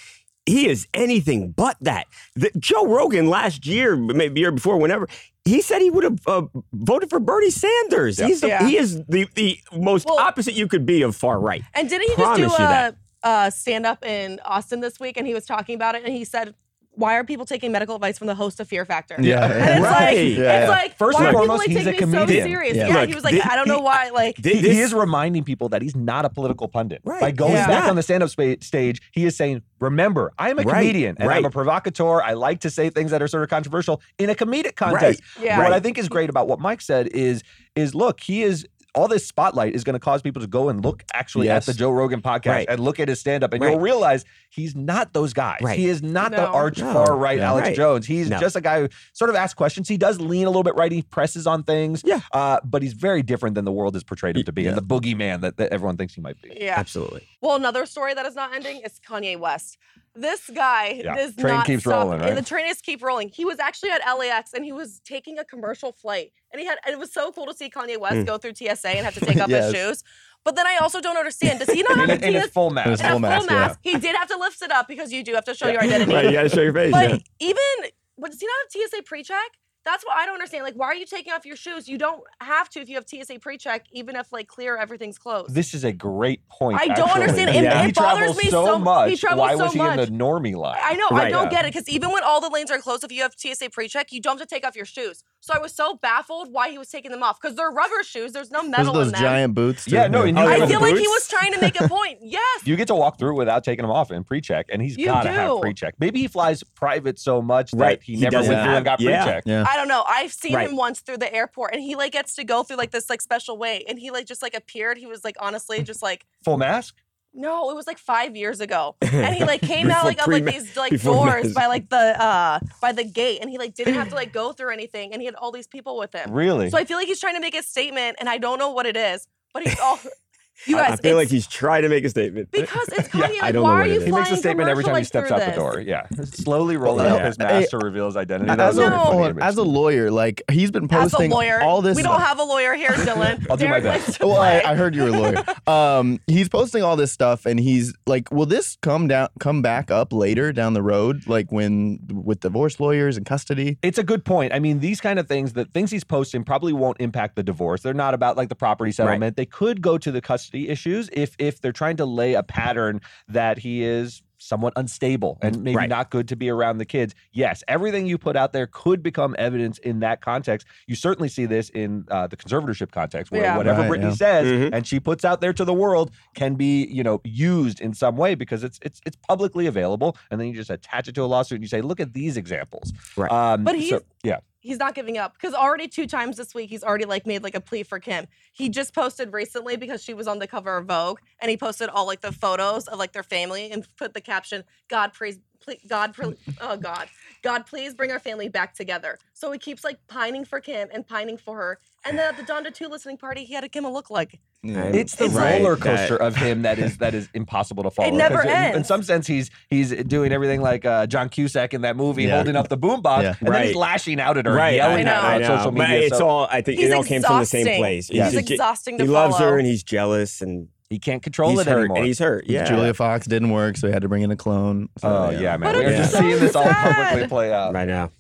He 0.47 0.69
is 0.69 0.89
anything 0.95 1.53
but 1.53 1.77
that. 1.81 2.07
The, 2.35 2.51
Joe 2.59 2.87
Rogan 2.89 3.29
last 3.29 3.67
year, 3.67 3.95
maybe 3.95 4.41
year 4.41 4.51
before, 4.51 4.77
whenever 4.79 5.07
he 5.45 5.61
said 5.63 5.81
he 5.83 5.91
would 5.91 6.05
have 6.05 6.21
uh, 6.27 6.43
voted 6.73 7.11
for 7.11 7.19
Bernie 7.19 7.51
Sanders. 7.51 8.19
He's 8.19 8.41
the, 8.41 8.49
Yeah. 8.49 8.67
he 8.67 8.77
is 8.77 9.03
the 9.07 9.27
the 9.35 9.59
most 9.73 10.07
Well- 10.07 10.19
opposite 10.19 10.55
you 10.55 10.69
could 10.69 10.87
be 10.87 11.03
of 11.03 11.17
far 11.17 11.41
right. 11.41 11.63
And 11.75 11.89
didn't 11.89 12.11
he 12.11 12.17
just 12.17 12.37
do 12.37 12.63
a, 12.63 12.95
a 13.25 13.51
stand 13.51 13.87
up 13.87 14.05
in 14.05 14.41
Austin 14.45 14.81
this 14.81 15.01
week? 15.01 15.17
And 15.17 15.27
he 15.27 15.35
was 15.35 15.45
talking 15.47 15.75
about 15.75 15.95
it, 15.95 16.05
and 16.05 16.13
he 16.13 16.25
said, 16.25 16.55
"Why 16.95 17.17
are 17.17 17.25
people 17.25 17.47
taking 17.47 17.73
medical 17.73 17.95
advice 17.97 18.19
from 18.19 18.27
the 18.27 18.35
host 18.35 18.61
of 18.61 18.69
Fear 18.69 18.85
Factor?" 18.85 19.17
Yeah. 19.21 19.45
And 19.45 19.53
it's 19.53 19.81
Right. 19.81 20.05
like, 20.05 20.17
Yeah, 20.39 20.61
it's 20.61 20.69
like, 20.71 20.97
First 20.99 21.19
why 21.19 21.27
and 21.27 21.37
are 21.37 21.41
people 21.41 21.47
foremost, 21.59 21.69
he's 21.69 21.87
a 21.87 21.91
me 21.91 21.99
so 21.99 21.99
comedian. 22.01 22.47
serious? 22.47 22.77
Yeah. 22.77 22.89
Yeah, 22.89 23.01
Look, 23.01 23.09
he 23.09 23.15
was 23.15 23.25
like, 23.25 23.35
thi- 23.35 23.41
I 23.43 23.57
don't 23.57 23.69
know 23.69 23.81
why. 23.81 24.11
Like, 24.11 24.37
this- 24.37 24.61
he 24.61 24.81
is 24.81 24.93
reminding 24.95 25.45
people 25.45 25.69
that 25.71 25.83
he's 25.83 25.97
not 25.97 26.25
a 26.25 26.31
political 26.31 26.69
pundit. 26.69 27.01
Right. 27.05 27.21
By 27.21 27.31
going 27.31 27.55
Yeah. 27.55 27.67
back 27.67 27.89
on 27.89 27.97
the 27.97 28.03
stand-up 28.03 28.31
spa- 28.31 28.57
stage, 28.61 29.01
he 29.13 29.25
is 29.25 29.37
saying, 29.37 29.63
"Remember, 29.81 30.33
I 30.39 30.51
am 30.51 30.59
a 30.59 30.63
Right. 30.63 30.81
comedian 30.81 31.17
and 31.19 31.31
I'm 31.31 31.45
a 31.45 31.51
provocateur. 31.51 32.21
I 32.23 32.35
like 32.35 32.61
to 32.61 32.71
say 32.71 32.91
things 32.91 33.11
that 33.11 33.23
are 33.23 33.29
sort 33.29 33.43
of 33.43 33.49
controversial 33.51 34.01
in 34.19 34.29
a 34.31 34.35
comedic 34.35 34.77
context." 34.77 35.23
Yeah. 35.41 35.59
What 35.59 35.73
I 35.73 35.81
think 35.81 35.99
is 35.99 36.09
great 36.09 36.31
about 36.31 36.47
what 36.49 36.61
Mike 36.61 36.81
said 36.81 37.09
is, 37.09 37.43
is 37.75 37.95
look, 37.95 38.21
he 38.21 38.43
is. 38.43 38.67
All 38.95 39.09
this 39.09 39.27
spotlight 39.27 39.75
is 39.75 39.85
going 39.85 39.95
to 39.95 39.99
cause 40.01 40.21
people 40.21 40.43
to 40.43 40.47
go 40.49 40.69
and 40.69 40.85
look 40.85 41.03
actually 41.15 41.47
Yes. 41.47 41.67
at 41.67 41.73
the 41.75 41.79
Joe 41.79 41.91
Rogan 41.91 42.21
podcast 42.21 42.47
Right. 42.47 42.67
and 42.69 42.79
look 42.79 43.01
at 43.01 43.09
his 43.09 43.21
stand-up, 43.21 43.55
and 43.55 43.63
Right. 43.63 43.71
you'll 43.71 43.81
realize 43.81 44.27
he's 44.51 44.77
not 44.77 45.15
those 45.15 45.33
guys. 45.33 45.61
Right. 45.63 45.79
He 45.79 45.87
is 45.87 46.03
not 46.03 46.31
the 46.33 46.37
No. 46.37 46.47
arch 46.49 46.79
No. 46.79 46.93
far 46.93 47.17
right 47.17 47.39
Yeah. 47.39 47.49
Alex 47.53 47.69
Right. 47.69 47.77
Jones. 47.77 48.07
He's 48.07 48.29
No. 48.29 48.39
just 48.39 48.55
a 48.55 48.61
guy 48.61 48.81
who 48.81 48.89
sort 49.15 49.31
of 49.31 49.37
asks 49.37 49.55
questions. 49.55 49.89
He 49.89 49.97
does 49.97 50.21
lean 50.21 50.45
a 50.47 50.51
little 50.51 50.63
bit 50.63 50.75
right. 50.75 50.93
He 50.93 51.01
presses 51.03 51.47
on 51.47 51.63
things. 51.63 52.03
Yeah. 52.05 52.21
Uh, 52.33 52.61
but 52.65 52.83
he's 52.83 52.93
very 52.93 53.23
different 53.23 53.55
than 53.55 53.65
the 53.65 53.73
world 53.73 53.95
has 53.95 54.05
portrayed 54.05 54.37
him 54.37 54.45
to 54.45 54.53
be, 54.53 54.63
Yeah. 54.65 54.71
and 54.71 54.77
the 54.79 54.83
boogeyman 54.83 55.41
that, 55.41 55.57
that 55.57 55.73
everyone 55.73 55.97
thinks 55.97 56.13
he 56.15 56.21
might 56.21 56.41
be. 56.43 56.55
yeah. 56.61 56.75
Absolutely. 56.79 57.27
Well, 57.41 57.57
another 57.57 57.87
story 57.87 58.13
that 58.13 58.27
is 58.27 58.35
not 58.35 58.55
ending 58.55 58.83
is 58.85 59.01
Kanye 59.09 59.39
West. 59.39 59.79
This 60.15 60.51
guy 60.51 61.01
Yeah. 61.03 61.15
does 61.17 61.35
Train 61.37 61.55
not 61.55 61.67
keeps 61.67 61.83
stop. 61.85 61.95
rolling, 62.05 62.21
and 62.21 62.23
right? 62.23 62.35
The 62.35 62.43
train 62.43 62.67
is 62.67 62.81
keep 62.83 63.03
rolling. 63.03 63.31
He 63.31 63.45
was 63.47 63.59
actually 63.59 63.91
at 63.91 64.03
LAX 64.07 64.53
and 64.53 64.63
he 64.65 64.73
was 64.73 65.01
taking 65.07 65.39
a 65.39 65.45
commercial 65.45 65.91
flight, 65.93 66.33
and 66.53 66.61
he 66.61 66.67
had. 66.67 66.79
And 66.85 66.93
it 66.93 66.99
was 66.99 67.13
so 67.13 67.33
cool 67.33 67.47
to 67.47 67.55
see 67.55 67.71
Kanye 67.71 67.99
West 67.99 68.17
Mm. 68.17 68.27
go 68.27 68.37
through 68.37 68.55
TSA 68.55 68.89
and 68.91 69.05
have 69.07 69.15
to 69.15 69.21
take 69.21 69.41
off 69.41 69.49
Yes. 69.49 69.65
his 69.67 69.75
shoes. 69.75 70.05
But 70.45 70.55
then 70.57 70.67
I 70.67 70.77
also 70.83 71.01
don't 71.01 71.17
understand. 71.17 71.61
Does 71.61 71.71
he 71.71 71.83
not 71.89 71.97
have 71.97 72.11
In, 72.11 72.25
a 72.25 72.27
in 72.27 72.35
his 72.35 72.51
full 72.51 72.71
mask. 72.71 72.87
In 72.87 72.91
his 72.93 73.01
in 73.01 73.07
a 73.07 73.09
full 73.11 73.15
full 73.21 73.21
mask, 73.21 73.51
mask. 73.51 73.81
yeah. 73.85 73.93
He 73.93 73.99
did 73.99 74.15
have 74.17 74.29
to 74.29 74.37
lift 74.37 74.61
it 74.61 74.71
up 74.71 74.87
because 74.89 75.13
you 75.13 75.23
do 75.25 75.35
have 75.35 75.45
to 75.47 75.55
show 75.55 75.69
your 75.69 75.81
identity. 75.83 76.13
Right, 76.13 76.27
you 76.27 76.33
got 76.33 76.43
to 76.43 76.49
show 76.51 76.61
your 76.63 76.75
face. 76.75 76.93
But 76.93 77.11
yeah. 77.11 77.19
even, 77.41 77.91
but 78.19 78.33
does 78.33 78.41
he 78.41 78.47
not 78.47 78.55
have 78.65 78.91
TSA 78.91 79.03
pre-check? 79.05 79.37
That's 79.85 80.05
what 80.05 80.17
I 80.17 80.27
don't 80.27 80.35
understand. 80.35 80.65
Like, 80.65 80.75
why 80.75 80.87
are 80.87 80.95
you 80.95 81.07
taking 81.07 81.33
off 81.33 81.45
your 81.45 81.57
shoes? 81.57 81.89
You 81.89 81.99
don't 81.99 82.23
have 82.41 82.69
to 82.71 82.81
if 82.81 82.89
you 82.89 82.95
have 82.95 83.05
TSA 83.09 83.41
pre-check, 83.41 83.87
even 83.91 84.15
if 84.17 84.33
like 84.33 84.47
clear 84.47 84.77
everything's 84.77 85.19
closed. 85.19 85.55
This 85.55 85.75
is 85.75 85.83
a 85.85 85.93
great 85.93 86.47
point. 86.49 86.79
I 86.81 86.87
don't 86.87 87.09
actually. 87.09 87.23
understand. 87.23 87.51
It- 87.51 87.73
he 87.83 87.89
it 87.89 87.95
bothers 87.95 88.37
me 88.37 88.45
so 88.45 88.65
so- 88.65 88.79
he 88.79 88.85
much. 88.85 89.21
travels 89.21 89.41
Why 89.41 89.57
so 89.57 89.65
was 89.65 89.73
he 89.73 89.79
much. 89.79 89.99
in 89.99 90.17
the 90.19 90.25
normie 90.25 90.55
line? 90.55 90.79
I 90.83 90.95
know. 90.95 91.09
I 91.11 91.29
don't 91.31 91.45
Yeah. 91.45 91.51
get 91.51 91.65
it 91.65 91.73
because 91.75 91.89
even 91.89 92.11
when 92.13 92.23
all 92.23 92.41
the 92.41 92.49
lanes 92.49 92.71
are 92.71 92.79
closed, 92.79 93.03
if 93.03 93.11
you 93.11 93.23
have 93.23 93.35
TSA 93.37 93.71
pre-check, 93.71 94.13
you 94.13 94.21
don't 94.21 94.39
have 94.39 94.47
to 94.47 94.55
take 94.55 94.65
off 94.67 94.77
your 94.77 94.85
shoes. 94.85 95.25
So 95.45 95.53
I 95.53 95.59
was 95.59 95.73
so 95.75 95.97
baffled 95.97 96.53
why 96.53 96.71
he 96.71 96.79
was 96.79 96.89
taking 96.89 97.11
them 97.11 97.25
off 97.25 97.41
because 97.41 97.57
they're 97.57 97.69
rubber 97.73 98.05
shoes. 98.05 98.31
There's 98.33 98.53
no 98.53 98.63
Those, 98.63 98.71
metal 98.71 98.93
those 98.93 99.07
in 99.09 99.13
them. 99.15 99.21
giant 99.23 99.55
boots. 99.55 99.89
Yeah, 99.89 100.07
no, 100.07 100.23
and 100.23 100.39
you 100.39 100.45
Oh, 100.45 100.47
I 100.47 100.57
yeah. 100.59 100.67
feel 100.67 100.81
like 100.81 100.95
he 100.97 101.09
was 101.09 101.27
trying 101.27 101.53
to 101.53 101.61
make 101.61 101.81
a 101.81 101.89
point. 101.89 102.21
Yes. 102.23 102.65
You 102.65 102.77
get 102.77 102.87
to 102.87 102.95
walk 102.95 103.19
through 103.19 103.35
without 103.35 103.65
taking 103.65 103.83
them 103.83 103.91
off 103.91 104.13
in 104.13 104.23
pre-check, 104.23 104.67
and 104.73 104.81
he's 104.81 104.97
got 104.97 105.23
to 105.25 105.31
have 105.33 105.61
pre-check. 105.61 105.95
Maybe 105.99 106.21
he 106.21 106.29
flies 106.29 106.63
private 106.63 107.19
so 107.19 107.43
much 107.43 107.73
Right. 107.75 107.99
that 107.99 108.05
he, 108.05 108.15
He 108.15 108.21
never 108.21 108.37
went 108.37 108.47
doesn't 108.51 108.65
through 108.65 108.75
and 108.77 108.85
got 108.85 109.01
yeah. 109.01 109.25
pre-check. 109.25 109.43
Yeah. 109.47 109.65
I 109.69 109.77
don't 109.77 109.89
know. 109.89 110.05
I've 110.07 110.33
seen 110.33 110.55
Right. 110.55 110.69
him 110.71 110.77
once 110.77 111.01
through 111.01 111.19
the 111.19 111.35
airport, 111.35 111.75
and 111.75 111.83
he 111.83 111.97
like 111.97 112.13
gets 112.13 112.37
to 112.37 112.45
go 112.45 112.63
through 112.63 112.77
like 112.77 112.93
this 112.93 113.11
like 113.11 113.21
special 113.21 113.59
way, 113.59 113.85
and 113.89 113.99
he 113.99 114.13
like 114.13 114.27
just 114.27 114.43
like 114.43 114.55
appeared. 114.55 114.97
He 114.97 115.07
was 115.07 115.25
like 115.25 115.35
honestly 115.41 115.83
just 115.83 116.01
like 116.03 116.25
Full 116.45 116.57
mask. 116.57 116.95
No, 117.35 117.71
it 117.71 117.77
was 117.77 117.87
like 117.87 117.99
five 117.99 118.37
years 118.37 118.61
ago, 118.61 118.97
and 119.01 119.35
he 119.35 119.45
like 119.45 119.61
came 119.75 119.91
out 119.91 120.05
like 120.05 120.21
of 120.21 120.29
like 120.29 120.45
these 120.45 120.77
like 120.77 121.01
doors 121.01 121.53
by 121.55 121.67
like 121.67 121.89
the 121.89 122.23
uh 122.23 122.59
by 122.81 122.93
the 122.93 123.05
gate, 123.05 123.39
and 123.41 123.51
he 123.51 123.59
like 123.59 123.75
didn't 123.75 123.95
have 123.95 124.09
to 124.11 124.15
like 124.15 124.33
go 124.41 124.53
through 124.53 124.73
anything, 124.73 125.13
and 125.13 125.23
he 125.23 125.27
had 125.27 125.35
all 125.37 125.53
these 125.53 125.67
people 125.67 125.99
with 125.99 126.13
him. 126.15 126.31
Really? 126.33 126.71
So 126.71 126.79
I 126.79 126.85
feel 126.85 126.97
like 126.99 127.07
he's 127.09 127.21
trying 127.21 127.35
to 127.35 127.41
make 127.41 127.55
a 127.55 127.63
statement, 127.63 128.17
and 128.21 128.29
I 128.29 128.39
don't 128.39 128.59
know 128.59 128.71
what 128.71 128.87
it 128.87 128.97
is, 128.97 129.27
but 129.53 129.63
he's 129.63 129.79
all. 129.79 129.99
You 130.67 130.79
I- 130.79 130.91
guys, 130.91 130.99
I 131.01 131.03
feel 131.03 131.17
like 131.17 131.29
he's 131.29 131.47
trying 131.49 131.83
to 131.83 131.89
make 131.89 132.05
a 132.05 132.09
statement. 132.09 132.51
because 132.53 132.89
it's 132.93 133.13
Yeah, 133.15 133.29
Kanye. 133.29 133.43
I 133.43 133.51
don't 133.53 133.63
why 133.65 133.71
what 133.71 133.79
are 133.81 133.85
it 133.85 133.95
you 133.95 133.99
is. 134.01 134.05
he 134.05 134.13
makes 134.13 134.31
a 134.31 134.37
statement 134.37 134.69
every 134.69 134.85
time 134.85 134.97
he 134.97 135.03
steps 135.05 135.31
like, 135.31 135.43
out 135.43 135.51
the 135.51 135.57
door. 135.59 135.81
Yeah, 135.81 136.07
slowly 136.25 136.77
rolling 136.77 137.07
Yeah. 137.07 137.15
up 137.15 137.23
his 137.23 137.39
mask 137.39 137.71
to 137.71 137.79
reveal 137.79 138.07
his 138.07 138.17
identity. 138.17 138.49
As 138.51 138.79
a, 138.79 138.83
a 138.83 138.91
No. 138.91 138.97
funny 138.97 139.03
hold 139.11 139.23
on, 139.25 139.31
image. 139.33 139.43
as 139.45 139.57
a 139.57 139.63
lawyer, 139.65 140.11
like 140.13 140.43
he's 140.51 140.71
been 140.71 140.87
posting 140.89 141.31
lawyer, 141.31 141.61
all 141.63 141.83
this. 141.83 141.99
Stuff. 141.99 142.07
We 142.13 142.13
don't 142.19 142.21
have 142.27 142.39
a 142.39 142.45
lawyer 142.45 142.75
here, 142.75 142.91
Dylan. 142.91 143.45
I'll 143.51 143.57
do 143.57 143.69
my 143.69 143.81
best. 143.81 144.21
well, 144.21 144.37
I. 144.37 144.61
I 144.61 144.75
heard 144.77 144.95
you 144.95 145.03
were 145.03 145.09
a 145.09 145.13
lawyer. 145.13 145.45
Um, 145.67 146.21
he's 146.29 146.49
posting 146.49 146.83
all 146.85 146.95
this 146.97 147.11
stuff, 147.11 147.45
and 147.47 147.59
he's 147.59 147.93
like, 148.07 148.31
"Will 148.31 148.47
this 148.47 148.77
come 148.83 149.09
down, 149.09 149.29
come 149.41 149.63
back 149.63 149.91
up 149.91 150.13
later 150.13 150.53
down 150.53 150.75
the 150.75 150.83
road, 150.83 151.27
like 151.27 151.51
when 151.51 151.99
with 152.13 152.41
divorce 152.41 152.79
lawyers 152.79 153.17
and 153.17 153.27
custody?" 153.27 153.79
It's 153.83 153.99
a 153.99 154.05
good 154.05 154.25
point. 154.25 154.53
I 154.53 154.61
mean, 154.61 154.79
these 154.81 155.01
kind 155.01 155.19
of 155.19 155.27
things, 155.27 155.55
the 155.55 155.65
things 155.65 155.91
he's 155.91 156.05
posting 156.05 156.45
probably 156.45 156.73
won't 156.73 157.01
impact 157.01 157.35
the 157.37 157.43
divorce. 157.43 157.83
They're 157.83 157.95
not 157.95 158.15
about 158.15 158.37
like 158.37 158.49
the 158.49 158.55
property 158.55 158.93
settlement. 158.93 159.37
They 159.37 159.47
could 159.47 159.83
go 159.83 159.99
to 159.99 160.13
the 160.13 160.21
custody 160.21 160.42
issues 160.53 161.09
if 161.13 161.35
if 161.39 161.61
they're 161.61 161.73
trying 161.73 161.97
to 161.99 162.07
lay 162.07 162.35
a 162.35 162.43
pattern 162.43 163.01
that 163.29 163.59
he 163.59 163.83
is 163.85 164.23
somewhat 164.39 164.73
unstable 164.75 165.39
and 165.41 165.63
maybe 165.63 165.77
Right. 165.77 165.89
not 165.89 166.11
good 166.11 166.27
to 166.27 166.35
be 166.35 166.51
around 166.51 166.79
the 166.79 166.85
kids. 166.85 167.15
Yes, 167.33 167.63
everything 167.69 168.07
you 168.07 168.19
put 168.19 168.37
out 168.37 168.53
there 168.53 168.67
could 168.67 169.01
become 169.01 169.37
evidence 169.39 169.79
in 169.79 170.01
that 170.01 170.21
context. 170.21 170.67
You 170.89 170.97
certainly 170.97 171.29
see 171.29 171.47
this 171.47 171.69
in 171.69 172.07
uh, 172.11 172.27
the 172.27 172.37
conservatorship 172.37 172.91
context, 172.91 173.31
where 173.31 173.43
Yeah. 173.43 173.57
whatever 173.57 173.83
Right, 173.83 173.91
Britney 173.93 174.03
yeah. 174.11 174.15
says 174.15 174.47
Mhm. 174.49 174.71
and 174.75 174.85
she 174.85 174.99
puts 174.99 175.25
out 175.25 175.41
there 175.43 175.53
to 175.53 175.65
the 175.65 175.73
world 175.73 176.11
can 176.35 176.57
be, 176.57 176.87
you 176.87 177.05
know, 177.05 177.21
used 177.23 177.81
in 177.81 177.95
some 177.95 178.17
way 178.17 178.35
because 178.35 178.65
it's 178.65 178.81
it's 178.83 179.01
it's 179.07 179.17
publicly 179.29 179.69
available, 179.69 180.17
and 180.33 180.41
then 180.41 180.49
you 180.49 180.55
just 180.55 180.71
attach 180.71 181.07
it 181.07 181.15
to 181.15 181.23
a 181.23 181.27
lawsuit 181.27 181.57
and 181.57 181.63
you 181.63 181.69
say, 181.69 181.81
look 181.81 182.01
at 182.01 182.13
these 182.13 182.37
examples. 182.37 182.93
Right. 183.17 183.31
Um, 183.31 183.63
But 183.63 183.81
so- 183.83 184.01
yeah. 184.25 184.39
He's 184.63 184.79
not 184.79 184.95
giving 184.95 185.19
up 185.19 185.35
because 185.35 185.53
already 185.53 185.89
two 185.89 186.07
times 186.07 186.37
this 186.37 186.55
week 186.55 186.71
he's 186.71 186.83
already 186.83 187.05
like 187.05 187.27
made 187.27 187.43
like 187.43 187.55
a 187.55 187.61
plea 187.61 187.83
for 187.83 187.99
Kim. 187.99 188.27
He 188.53 188.69
just 188.69 188.95
posted 188.95 189.33
recently 189.33 189.77
because 189.77 190.03
she 190.03 190.15
was 190.15 190.27
on 190.27 190.39
the 190.39 190.47
cover 190.47 190.77
of 190.79 190.87
Vogue 190.87 191.19
and 191.41 191.51
he 191.51 191.57
posted 191.57 191.89
all 191.91 192.07
like 192.07 192.21
the 192.21 192.33
photos 192.33 192.87
of 192.89 192.99
like 192.99 193.13
their 193.13 193.23
family 193.23 193.71
and 193.71 193.87
put 193.97 194.15
the 194.15 194.21
caption 194.21 194.65
God 194.89 195.13
praise 195.13 195.39
please, 195.63 195.81
God 195.89 196.15
pre- 196.15 196.35
oh 196.61 196.77
God 196.77 197.09
God 197.43 197.67
please 197.67 197.95
bring 197.95 198.11
our 198.13 198.21
family 198.21 198.49
back 198.49 198.75
together. 198.75 199.19
So 199.35 199.51
he 199.51 199.59
keeps 199.59 199.83
like 199.85 199.99
pining 200.07 200.45
for 200.45 200.61
Kim 200.61 200.89
and 200.93 201.07
pining 201.07 201.37
for 201.37 201.57
her. 201.57 201.79
And 202.05 202.19
then 202.19 202.35
at 202.35 202.37
the 202.37 202.43
Donda 202.53 202.73
2 202.73 202.89
listening 202.89 203.17
party 203.17 203.45
he 203.45 203.55
had 203.55 203.65
a 203.65 203.69
Kim 203.69 203.85
a 203.85 203.91
look 203.91 204.11
like. 204.11 204.39
And- 204.65 204.95
It's 204.95 205.17
the 205.17 205.29
Right, 205.29 205.61
roller 205.61 205.75
that- 205.75 205.83
coaster 205.85 206.17
of 206.17 206.37
him 206.37 206.63
that 206.63 206.79
is 206.79 206.99
that 206.99 207.15
is 207.15 207.29
impossible 207.35 207.83
to 207.83 207.91
follow. 207.91 208.11
never 208.17 208.43
'Cause 208.43 208.47
in- 208.47 208.77
In 208.77 208.85
some 208.85 209.03
sense, 209.03 209.27
he's 209.27 209.51
he's 209.69 209.91
doing 210.05 210.33
everything 210.33 210.61
like 210.61 210.85
uh, 210.85 211.07
John 211.09 211.29
Cusack 211.29 211.75
in 211.75 211.81
that 211.83 211.97
movie, 211.97 212.25
Yeah. 212.25 212.37
holding 212.37 212.55
up 212.55 212.69
the 212.69 212.79
boombox, 212.79 213.23
Yeah. 213.23 213.35
and 213.41 213.53
then 213.55 213.67
he's 213.67 213.75
lashing 213.77 214.21
out 214.21 214.37
at 214.37 214.47
her, 214.47 214.53
Right, 214.55 214.75
yelling 214.77 215.09
I 215.09 215.11
at 215.11 215.17
her 215.23 215.27
on 215.27 215.35
I 215.35 215.39
know. 215.39 215.57
social 215.57 215.73
But 215.73 215.89
media. 215.91 216.07
it's 216.07 216.19
so 216.19 216.29
all. 216.29 216.49
I 216.51 216.61
think 216.63 216.79
He's 216.79 216.91
it 216.91 216.93
all 216.93 217.03
came 217.05 217.23
from 217.23 217.41
the 217.41 217.47
same 217.47 217.63
exhausting. 217.67 217.81
place. 217.83 218.09
He's 218.09 218.31
ju- 218.33 218.39
exhausting 218.55 218.99
to 218.99 219.05
He 219.05 219.11
loves 219.11 219.39
her 219.39 219.59
and 219.59 219.67
he's 219.67 219.83
jealous 219.83 220.41
and 220.41 220.69
he 220.93 220.99
can't 220.99 221.23
control 221.23 221.51
he's 221.51 221.61
it 221.61 221.67
hurt 221.67 221.79
anymore. 221.81 221.97
and 221.99 222.07
he's 222.07 222.19
hurt. 222.19 222.47
Yeah. 222.47 222.65
Julia 222.69 222.95
Fox 222.95 223.27
didn't 223.27 223.51
work, 223.51 223.77
so 223.77 223.87
he 223.89 223.93
had 223.93 224.03
to 224.03 224.09
bring 224.09 224.23
in 224.23 224.31
a 224.31 224.37
clone. 224.37 224.89
So, 224.99 225.09
oh 225.09 225.31
yeah, 225.31 225.57
man, 225.57 225.75
we're 225.75 225.97
just 225.97 226.13
so 226.13 226.19
seeing 226.21 226.39
this 226.39 226.55
all 226.55 226.65
publicly 226.65 227.29
play 227.29 227.53
out. 227.53 227.75
right 227.75 227.89
now. 227.89 228.11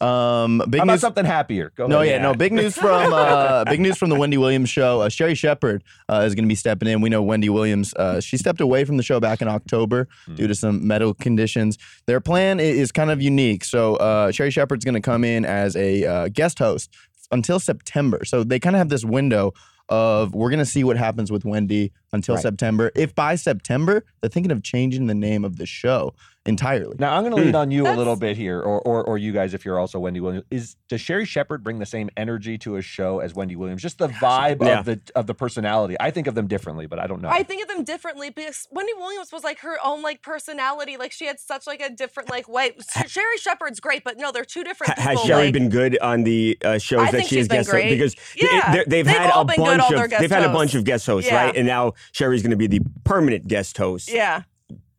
Um, 0.00 0.58
big 0.68 0.78
How 0.80 0.82
about 0.82 0.94
news. 0.94 1.00
something 1.00 1.24
happier? 1.24 1.72
Go 1.76 1.86
No, 1.86 2.00
ahead. 2.00 2.16
yeah, 2.16 2.22
no. 2.22 2.34
Big 2.34 2.52
news 2.52 2.74
from 2.78 3.12
uh, 3.12 3.64
big 3.66 3.80
news 3.80 3.96
from 3.96 4.10
the 4.10 4.16
Wendy 4.16 4.36
Williams 4.36 4.68
show. 4.68 5.00
Uh, 5.02 5.08
Sherri 5.08 5.36
Shepherd 5.36 5.84
uh, 6.08 6.24
is 6.26 6.34
going 6.34 6.44
to 6.44 6.48
be 6.48 6.56
stepping 6.56 6.88
in. 6.88 7.00
We 7.00 7.08
know 7.08 7.22
Wendy 7.22 7.48
Williams. 7.48 7.94
Uh, 7.94 8.20
she 8.20 8.36
stepped 8.36 8.60
away 8.60 8.84
from 8.84 8.96
the 8.96 9.04
show 9.04 9.20
back 9.20 9.40
in 9.40 9.46
October 9.48 10.08
due 10.34 10.48
to 10.48 10.54
some 10.56 10.86
medical 10.86 11.14
conditions. 11.14 11.78
Their 12.06 12.20
plan 12.20 12.58
is 12.58 12.90
kind 12.90 13.10
of 13.12 13.22
unique. 13.22 13.64
So 13.64 13.94
uh, 13.96 14.32
Sherri 14.32 14.50
Shepherd's 14.50 14.84
going 14.84 14.94
to 14.96 15.00
come 15.00 15.22
in 15.22 15.44
as 15.44 15.76
a 15.76 16.04
uh, 16.04 16.28
guest 16.32 16.58
host 16.58 16.90
until 17.30 17.60
September. 17.60 18.24
So 18.24 18.42
they 18.42 18.58
kind 18.58 18.74
of 18.74 18.78
have 18.78 18.88
this 18.88 19.04
window 19.04 19.54
of 19.88 20.34
we're 20.34 20.50
going 20.50 20.58
to 20.58 20.66
see 20.66 20.84
what 20.84 20.96
happens 20.96 21.30
with 21.30 21.44
Wendy 21.44 21.92
until 22.12 22.34
Right. 22.34 22.42
September. 22.42 22.90
If 22.94 23.14
by 23.14 23.36
September 23.36 24.04
they're 24.20 24.30
thinking 24.30 24.52
of 24.52 24.62
changing 24.62 25.06
the 25.06 25.14
name 25.14 25.44
of 25.44 25.56
the 25.56 25.66
show 25.66 26.14
entirely. 26.46 26.96
Now 26.98 27.14
I'm 27.16 27.22
going 27.24 27.34
to 27.36 27.42
lean 27.42 27.54
on 27.54 27.70
you 27.70 27.86
a 27.86 27.94
little 27.94 28.16
bit 28.16 28.36
here, 28.36 28.60
or, 28.60 28.80
or 28.80 29.04
or 29.04 29.18
you 29.18 29.32
guys 29.32 29.54
if 29.54 29.64
you're 29.64 29.78
also 29.78 29.98
Wendy 29.98 30.20
Williams. 30.20 30.44
Is 30.50 30.76
does 30.88 31.00
Sherri 31.00 31.24
Shepherd 31.24 31.62
bring 31.64 31.78
the 31.78 31.86
same 31.86 32.08
energy 32.16 32.56
to 32.58 32.76
a 32.76 32.82
show 32.82 33.20
as 33.20 33.34
Wendy 33.34 33.56
Williams? 33.56 33.82
Just 33.82 33.98
the 33.98 34.08
vibe 34.08 34.62
Yeah. 34.64 34.78
of 34.80 34.84
the 34.84 35.00
of 35.14 35.26
the 35.26 35.34
personality. 35.34 35.96
I 36.00 36.10
think 36.10 36.26
of 36.26 36.34
them 36.34 36.46
differently, 36.46 36.86
but 36.86 36.98
I 36.98 37.06
don't 37.06 37.22
know. 37.22 37.28
I 37.28 37.42
think 37.42 37.62
of 37.62 37.68
them 37.68 37.84
differently 37.84 38.30
because 38.30 38.66
Wendy 38.70 38.92
Williams 38.96 39.32
was 39.32 39.44
like 39.44 39.60
her 39.60 39.76
own 39.84 40.02
like 40.02 40.22
personality. 40.22 40.96
Like 40.96 41.12
she 41.12 41.26
had 41.26 41.38
such 41.40 41.66
like 41.66 41.80
a 41.80 41.90
different 41.90 42.30
like 42.30 42.48
way. 42.48 42.72
Sh- 42.80 43.10
Sherri 43.10 43.38
Shepherd's 43.38 43.80
great, 43.80 44.04
but 44.04 44.16
no, 44.18 44.32
they're 44.32 44.44
two 44.44 44.64
different 44.64 44.94
Ha- 44.94 45.02
people. 45.08 45.18
has 45.18 45.26
Sherri 45.26 45.44
like- 45.44 45.52
been 45.54 45.68
good 45.68 45.98
on 45.98 46.24
the 46.24 46.58
uh, 46.64 46.78
shows 46.78 47.00
I 47.00 47.04
that 47.10 47.12
think 47.18 47.28
she 47.28 47.38
has 47.38 47.48
been 47.48 47.58
guest 47.58 47.70
great. 47.70 47.90
because 47.90 48.14
Yeah. 48.36 48.72
they, 48.72 48.84
they've, 48.84 49.06
They've 49.06 49.16
had 49.16 49.30
all 49.30 49.42
a 49.42 49.44
been 49.44 49.56
good, 49.56 49.64
bunch 49.64 49.82
all 49.82 49.88
of 49.92 49.96
their 49.98 50.08
guest 50.08 50.20
they've 50.20 50.30
had 50.30 50.44
a 50.44 50.52
bunch 50.52 50.74
of 50.74 50.84
guest 50.84 51.06
hosts, 51.06 51.30
Yeah. 51.30 51.44
right? 51.46 51.56
And 51.56 51.66
now 51.66 51.92
Sherri's 52.12 52.42
going 52.42 52.50
to 52.50 52.56
be 52.56 52.66
the 52.66 52.80
permanent 53.04 53.46
guest 53.48 53.76
host. 53.78 54.10
Yeah. 54.12 54.42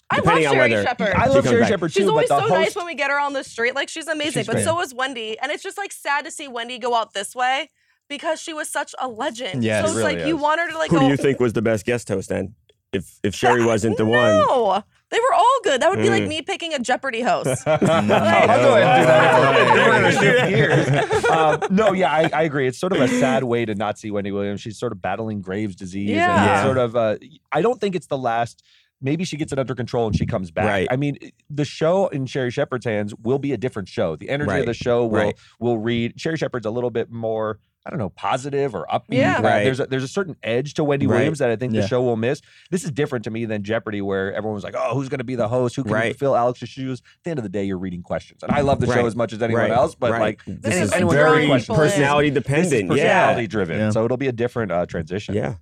I 0.09 0.17
love 0.19 0.27
on 0.27 0.41
Sherri 0.41 0.57
whether- 0.57 0.83
Shepherd. 0.83 1.13
I 1.15 1.27
love 1.27 1.43
Sherri 1.45 1.59
back. 1.61 1.69
Shepherd 1.69 1.91
She's 1.91 2.07
always 2.07 2.29
but 2.29 2.39
the 2.41 2.47
so 2.47 2.53
nice 2.53 2.75
when 2.75 2.85
we 2.85 2.95
get 2.95 3.11
her 3.11 3.19
on 3.19 3.33
the 3.33 3.43
street. 3.43 3.75
Like 3.75 3.89
she's 3.89 4.07
amazing, 4.07 4.41
She's 4.41 4.47
but 4.47 4.53
great. 4.53 4.65
so 4.65 4.79
is 4.81 4.93
Wendy. 4.93 5.37
And 5.39 5.51
it's 5.51 5.63
just 5.63 5.77
like 5.77 5.91
sad 5.91 6.23
to 6.25 6.31
see 6.31 6.47
Wendy 6.47 6.79
go 6.79 6.95
out 6.95 7.13
this 7.13 7.35
way 7.35 7.69
because 8.07 8.39
she 8.41 8.53
was 8.53 8.69
such 8.69 8.95
a 9.01 9.07
legend. 9.07 9.63
Yeah, 9.65 9.81
so 9.81 9.87
it 9.87 9.89
it's 9.89 9.97
really 9.97 10.15
like 10.17 10.25
you 10.27 10.37
want 10.37 10.61
her 10.61 10.69
to 10.71 10.77
like 10.77 10.91
Who 10.91 10.97
go. 10.97 11.03
do 11.03 11.07
you 11.09 11.17
think 11.17 11.39
was 11.41 11.53
the 11.53 11.61
best 11.61 11.85
guest 11.85 12.07
host 12.07 12.29
then? 12.29 12.55
If 12.93 13.19
if 13.21 13.35
Sherri 13.35 13.65
wasn't 13.65 13.97
the 13.97 14.05
one, 14.05 14.29
No, 14.35 14.81
They 15.09 15.19
were 15.19 15.33
all 15.33 15.59
good. 15.63 15.81
That 15.81 15.89
would 15.89 15.99
be 15.99 16.09
like 16.09 16.23
Mm. 16.23 16.27
me 16.29 16.41
picking 16.41 16.73
a 16.73 16.79
Jeopardy 16.79 17.21
host. 17.21 17.63
I'll 17.67 17.77
go 17.79 17.85
ahead 17.85 18.49
and 18.49 18.61
do 18.61 19.07
that. 19.07 19.73
We're 19.73 19.91
gonna 19.91 20.11
shift 20.13 20.49
gears. 20.49 21.23
Um, 21.29 21.59
no, 21.69 21.91
yeah, 21.91 22.09
I, 22.11 22.29
I 22.33 22.43
agree. 22.43 22.65
It's 22.67 22.79
sort 22.79 22.93
of 22.93 23.01
a 23.01 23.07
sad 23.09 23.43
way 23.43 23.65
to 23.65 23.75
not 23.75 23.99
see 23.99 24.09
Wendy 24.11 24.31
Williams. 24.31 24.61
She's 24.61 24.79
sort 24.79 24.93
of 24.93 25.01
battling 25.01 25.41
Graves' 25.41 25.75
disease. 25.75 26.09
And 26.11 26.15
Yeah. 26.17 26.63
sort 26.63 26.77
of, 26.77 26.95
uh, 26.95 27.17
I 27.51 27.61
don't 27.61 27.79
think 27.81 27.95
it's 27.95 28.07
the 28.07 28.17
last. 28.17 28.63
Maybe 29.01 29.23
she 29.25 29.37
gets 29.37 29.53
it 29.53 29.59
under 29.59 29.75
control 29.75 30.07
and 30.07 30.15
she 30.15 30.25
comes 30.25 30.49
back. 30.49 30.65
Right. 30.65 30.87
I 30.89 30.95
mean, 30.95 31.17
the 31.49 31.65
show 31.65 32.07
in 32.07 32.25
Sherri 32.25 32.49
Shepherd's 32.51 32.85
hands 32.85 33.13
will 33.15 33.37
be 33.39 33.53
a 33.53 33.57
different 33.57 33.87
show. 33.87 34.15
The 34.15 34.29
energy 34.29 34.59
of 34.59 34.65
the 34.65 34.73
show 34.73 35.05
will 35.05 35.17
Right. 35.19 35.35
will 35.59 35.77
read. 35.77 36.19
Sherri 36.19 36.37
Shepherd's 36.37 36.65
a 36.65 36.71
little 36.71 36.89
bit 36.89 37.11
more. 37.11 37.59
I 37.85 37.89
don't 37.89 37.99
know, 37.99 38.09
positive 38.09 38.75
or 38.75 38.85
upbeat. 38.91 39.03
Yeah. 39.11 39.35
Right. 39.41 39.63
There's 39.63 39.79
a, 39.79 39.85
there's 39.85 40.03
a 40.03 40.09
certain 40.09 40.35
edge 40.43 40.73
to 40.73 40.83
Wendy 40.83 41.07
Right. 41.07 41.19
Williams 41.19 41.39
that 41.39 41.49
I 41.49 41.55
think 41.55 41.73
Yeah. 41.73 41.81
the 41.83 41.87
show 41.87 42.01
will 42.01 42.17
miss. 42.17 42.41
This 42.69 42.83
is 42.83 42.91
different 42.91 43.23
to 43.25 43.31
me 43.31 43.45
than 43.45 43.63
Jeopardy, 43.63 44.01
where 44.01 44.33
everyone 44.33 44.55
was 44.55 44.63
like, 44.65 44.75
"Oh, 44.77 44.93
who's 44.93 45.07
going 45.07 45.19
to 45.19 45.23
be 45.23 45.35
the 45.35 45.47
host? 45.47 45.77
Who 45.77 45.83
can 45.85 45.93
Right. 45.93 46.13
fill 46.19 46.35
Alex's 46.35 46.67
shoes?" 46.67 46.99
At 46.99 47.23
the 47.23 47.29
end 47.29 47.39
of 47.39 47.43
the 47.43 47.49
day, 47.49 47.63
you're 47.63 47.77
reading 47.77 48.01
questions, 48.01 48.43
and 48.43 48.51
I 48.51 48.59
love 48.59 48.81
the 48.81 48.87
show 48.87 49.05
as 49.05 49.15
much 49.15 49.31
as 49.31 49.41
anyone 49.41 49.61
Right. 49.61 49.71
else. 49.71 49.95
But 49.95 50.11
Right. 50.11 50.19
like, 50.19 50.41
this 50.45 50.75
is 50.75 50.81
is 50.81 50.89
like 50.89 50.97
anyone 50.97 51.15
drawing 51.15 51.47
very 51.47 51.59
people 51.61 51.75
in. 51.75 51.81
personality 51.81 52.29
this 52.29 52.37
is 52.39 52.43
dependent. 52.43 52.89
personality 52.89 53.41
Yeah. 53.43 53.47
driven, 53.47 53.77
Yeah. 53.77 53.89
so 53.91 54.03
it'll 54.03 54.17
be 54.17 54.27
a 54.27 54.33
different 54.33 54.71
uh, 54.73 54.85
transition. 54.85 55.35
Yeah. 55.35 55.53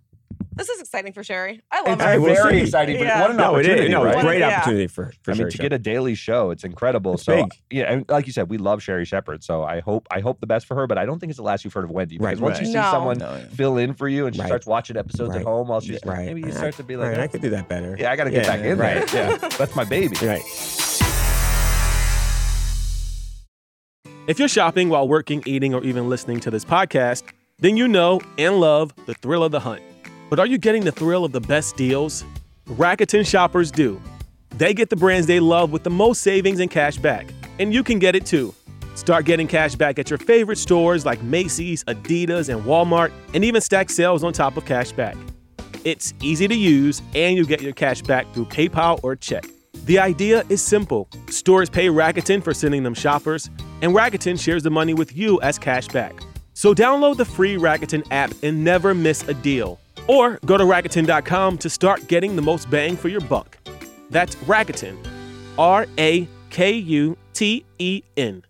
This 0.58 0.70
is 0.70 0.80
exciting 0.80 1.12
for 1.12 1.22
Sherri. 1.22 1.62
I 1.70 1.82
love 1.82 1.94
It's 1.96 2.02
her. 2.04 2.18
right, 2.18 2.22
very 2.38 2.54
see. 2.60 2.62
exciting. 2.64 2.98
But 2.98 3.08
Yeah. 3.08 3.22
what 3.22 3.32
an 3.32 3.36
No, 3.38 3.44
it 3.44 3.48
opportunity! 3.66 3.84
is. 3.88 3.90
No, 3.92 4.04
right? 4.06 4.14
it's 4.14 4.24
a 4.24 4.26
great 4.26 4.40
Yeah. 4.40 4.56
opportunity 4.58 4.88
for, 4.88 5.12
for 5.22 5.32
I 5.32 5.34
mean, 5.34 5.44
to 5.48 5.52
Shepherd. 5.52 5.62
get 5.64 5.74
a 5.74 5.78
daily 5.80 6.16
show, 6.16 6.52
it's 6.52 6.64
incredible. 6.64 7.16
It's 7.16 7.26
so 7.26 7.36
big. 7.36 7.52
yeah, 7.72 7.92
and 7.92 8.06
like 8.08 8.26
you 8.26 8.32
said, 8.32 8.50
we 8.50 8.58
love 8.58 8.82
Sherri 8.82 9.04
Shepherd. 9.04 9.44
So 9.44 9.64
I 9.64 9.82
hope 9.82 10.08
I 10.12 10.22
hope 10.22 10.40
the 10.40 10.48
best 10.48 10.66
for 10.66 10.76
her, 10.76 10.88
but 10.88 10.98
I 10.98 11.06
don't 11.06 11.20
think 11.20 11.30
it's 11.32 11.38
the 11.38 11.44
last 11.44 11.66
you've 11.66 11.74
heard 11.74 11.84
of 11.84 11.92
Wendy. 11.92 12.18
Because 12.18 12.40
Right. 12.40 12.40
once 12.40 12.60
you 12.62 12.68
see 12.68 12.74
No. 12.74 12.90
someone 12.90 13.18
No, 13.18 13.36
yeah. 13.36 13.46
fill 13.54 13.78
in 13.78 13.94
for 13.96 14.08
you 14.08 14.28
and 14.28 14.34
she 14.36 14.40
Right. 14.42 14.48
starts 14.48 14.66
watching 14.66 14.96
episodes 14.96 15.36
at 15.36 15.42
home 15.44 15.68
while 15.68 15.82
she's 15.82 16.00
right. 16.06 16.26
maybe 16.26 16.40
you 16.42 16.52
start 16.54 16.76
to 16.76 16.84
be 16.84 16.96
like, 16.96 17.10
right, 17.10 17.20
"Oh, 17.20 17.24
I 17.24 17.28
could 17.28 17.42
do 17.42 17.50
that 17.50 17.68
better. 17.68 17.98
yeah, 18.00 18.12
I 18.12 18.16
got 18.16 18.24
to 18.26 18.32
get 18.32 18.46
Yeah, 18.46 18.56
back 18.56 18.66
in 18.66 18.78
right. 18.78 19.08
there. 19.10 19.32
Yeah, 19.32 19.50
that's 19.58 19.76
my 19.76 19.84
baby. 19.84 20.16
Right. 20.26 20.42
If 24.28 24.40
you're 24.40 24.48
shopping 24.48 24.88
while 24.90 25.08
working, 25.08 25.44
eating, 25.46 25.74
or 25.76 25.84
even 25.84 26.08
listening 26.10 26.40
to 26.40 26.50
this 26.50 26.64
podcast, 26.66 27.24
then 27.60 27.76
you 27.78 27.88
know 27.90 28.22
and 28.38 28.60
love 28.62 28.94
the 29.06 29.14
thrill 29.16 29.44
of 29.44 29.52
the 29.52 29.60
hunt. 29.60 29.82
But 30.30 30.40
are 30.40 30.48
you 30.48 30.58
getting 30.58 30.84
the 30.84 30.92
thrill 30.92 31.24
of 31.24 31.32
the 31.32 31.42
best 31.42 31.76
deals? 31.76 32.26
Rakuten 32.68 33.26
shoppers 33.26 33.72
do. 33.72 34.02
They 34.58 34.74
get 34.74 34.90
the 34.90 34.96
brands 34.96 35.28
they 35.28 35.40
love 35.40 35.72
with 35.72 35.84
the 35.84 35.90
most 35.90 36.22
savings 36.22 36.60
and 36.60 36.72
cash 36.72 36.98
back. 36.98 37.28
And 37.60 37.74
you 37.74 37.84
can 37.84 38.00
get 38.00 38.16
it 38.16 38.26
too. 38.26 38.54
Start 38.96 39.26
getting 39.26 39.48
cash 39.48 39.76
back 39.76 40.00
at 40.00 40.10
your 40.10 40.18
favorite 40.18 40.58
stores 40.58 41.06
like 41.06 41.22
Macy's, 41.22 41.84
Adidas, 41.84 42.50
and 42.50 42.64
Walmart, 42.66 43.12
and 43.34 43.44
even 43.44 43.62
stack 43.62 43.90
sales 43.90 44.24
on 44.24 44.34
top 44.34 44.58
of 44.58 44.66
cash 44.66 44.92
back. 44.94 45.16
It's 45.84 46.14
easy 46.22 46.48
to 46.48 46.56
use, 46.56 47.02
and 47.14 47.38
you 47.38 47.46
get 47.46 47.62
your 47.62 47.74
cash 47.74 48.02
back 48.02 48.26
through 48.34 48.46
PayPal 48.46 49.00
or 49.04 49.16
check. 49.16 49.46
The 49.86 50.00
idea 50.00 50.44
is 50.50 50.62
simple 50.62 51.08
stores 51.30 51.70
pay 51.70 51.88
Rakuten 51.88 52.42
for 52.42 52.54
sending 52.54 52.82
them 52.82 52.96
shoppers, 52.96 53.50
and 53.82 53.94
Rakuten 53.94 54.40
shares 54.40 54.64
the 54.64 54.72
money 54.72 54.94
with 54.96 55.16
you 55.16 55.40
as 55.42 55.60
cash 55.60 55.88
back. 55.90 56.20
So 56.54 56.74
download 56.74 57.18
the 57.18 57.26
free 57.26 57.58
Rakuten 57.58 58.08
app 58.10 58.32
and 58.42 58.64
never 58.64 58.96
miss 58.96 59.28
a 59.28 59.34
deal. 59.34 59.80
Or 60.08 60.40
go 60.46 60.58
to 60.58 60.64
Rakuten.com 60.64 61.58
to 61.60 61.70
start 61.70 62.08
getting 62.08 62.36
the 62.36 62.42
most 62.42 62.70
bang 62.70 62.96
for 62.96 63.10
your 63.10 63.22
buck. 63.22 63.58
That's 64.10 64.36
Rakuten. 64.36 64.98
R 65.58 65.88
A 65.98 66.28
K 66.50 66.74
U 66.74 67.18
T 67.34 67.66
E 67.80 68.04
N. 68.18 68.44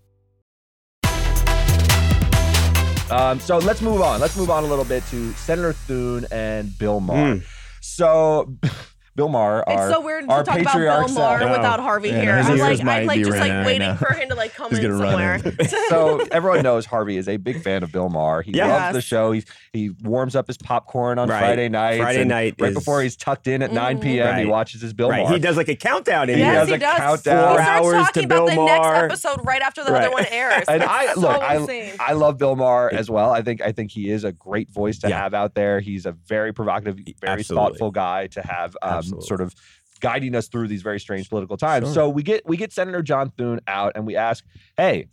Um, 3.12 3.40
so 3.40 3.60
let's 3.60 3.82
move 3.82 4.02
on. 4.02 4.20
Let's 4.20 4.36
move 4.36 4.50
on 4.50 4.64
a 4.64 4.68
little 4.68 4.86
bit 4.86 5.04
to 5.12 5.32
Senator 5.34 5.74
Thune 5.74 6.26
and 6.32 6.76
Bill 6.78 7.00
Maher. 7.00 7.36
Mm. 7.36 7.44
So, 7.82 8.52
Bill 9.16 9.30
Maher, 9.30 9.64
It's 9.66 9.78
our, 9.82 9.92
so 9.92 10.02
weird 10.02 10.24
to 10.24 10.28
talk 10.28 10.42
about 10.44 10.58
patriarch 10.58 11.06
Bill 11.08 11.16
Maher 11.16 11.40
self. 11.40 11.52
without 11.52 11.80
Harvey 11.80 12.10
Yeah, 12.10 12.22
here. 12.22 12.32
I'm 12.34 12.58
like, 12.58 12.80
I'm 12.82 13.06
like 13.08 13.18
be 13.18 13.24
just 13.24 13.32
like 13.32 13.42
ringing 13.44 13.56
right 13.58 13.66
waiting 13.66 13.88
now. 13.88 13.96
for 13.96 14.14
him 14.14 14.28
to 14.30 14.36
like 14.36 14.54
come 14.54 14.70
He's 14.72 14.80
in 14.80 14.86
gonna 14.92 15.02
run 15.02 15.12
somewhere. 15.40 15.56
in. 15.58 15.68
so 15.90 16.20
everyone 16.32 16.64
knows 16.64 16.86
Harvey 16.86 17.16
is 17.16 17.30
a 17.30 17.38
big 17.38 17.62
fan 17.64 17.84
of 17.84 17.92
Bill 17.94 18.10
Maher. 18.10 18.42
He 18.42 18.52
Yeah. 18.52 18.68
loves 18.68 18.94
the 18.96 19.02
show. 19.02 19.32
He 19.32 19.44
he 19.72 19.90
warms 20.04 20.36
up 20.36 20.48
his 20.48 20.58
popcorn 20.58 21.18
on 21.18 21.30
Right. 21.30 21.40
Friday 21.40 21.70
night. 21.70 21.98
Friday 22.02 22.26
night 22.26 22.56
right 22.60 22.70
is- 22.72 22.76
before 22.76 23.02
he's 23.02 23.16
tucked 23.16 23.48
in 23.48 23.62
at 23.62 23.72
9 23.72 24.00
p.m. 24.00 24.38
He 24.38 24.46
watches 24.46 24.82
his 24.82 24.94
Bill 24.94 25.10
right. 25.10 25.24
Maher. 25.24 25.34
He 25.34 25.40
does 25.40 25.56
like 25.56 25.70
a 25.70 25.76
countdown 25.76 26.30
in 26.30 26.38
He 26.38 26.44
here. 26.44 26.54
does 26.54 26.68
he 26.68 26.74
a 26.76 26.78
does. 26.78 26.98
countdown. 26.98 27.38
He 27.40 27.46
Four 27.56 27.64
starts 27.64 27.70
hours 27.86 27.94
talking 28.06 28.22
to 28.22 28.26
about 28.36 28.36
Bill 28.36 28.46
the 28.48 28.66
next 28.66 28.80
Maher. 28.86 29.06
episode 29.06 29.40
right 29.46 29.62
after 29.62 29.84
the 29.86 29.92
Right. 29.94 30.04
other 30.04 30.12
one 30.14 30.26
airs. 30.30 30.66
and 30.68 30.84
It's 30.84 30.92
I 30.92 31.14
so 31.14 31.20
look, 31.22 31.42
I, 31.42 31.56
insane. 31.56 31.94
I 32.02 32.14
love 32.14 32.38
Bill 32.38 32.56
Maher 32.58 32.94
as 32.94 33.10
well. 33.10 33.32
I 33.32 33.42
think 33.42 33.62
I 33.62 33.72
think 33.72 33.92
he 33.92 34.10
is 34.10 34.26
a 34.26 34.34
great 34.34 34.70
voice 34.70 35.00
to 35.00 35.10
Yeah. 35.10 35.22
have 35.22 35.34
out 35.34 35.56
there. 35.56 35.80
He's 35.80 36.06
a 36.06 36.12
very 36.12 36.52
provocative, 36.54 36.96
very 37.22 37.40
Absolutely. 37.40 37.70
thoughtful 37.70 37.92
guy 37.92 38.28
to 38.28 38.42
have 38.42 38.76
um, 38.82 39.05
Absolutely. 39.06 39.28
sort 39.28 39.42
of 39.42 39.56
guiding 40.02 40.36
us 40.36 40.48
through 40.48 40.68
these 40.68 40.82
very 40.82 41.00
strange 41.00 41.30
political 41.30 41.58
times. 41.58 41.88
Sure. 41.88 41.94
So 41.94 42.10
we 42.10 42.22
get 42.24 42.46
we 42.48 42.58
get 42.58 42.74
Senator 42.74 43.02
John 43.02 43.32
Thune 43.38 43.60
out 43.68 43.94
and 43.96 44.06
we 44.06 44.16
ask, 44.16 44.44
hey, 44.78 45.08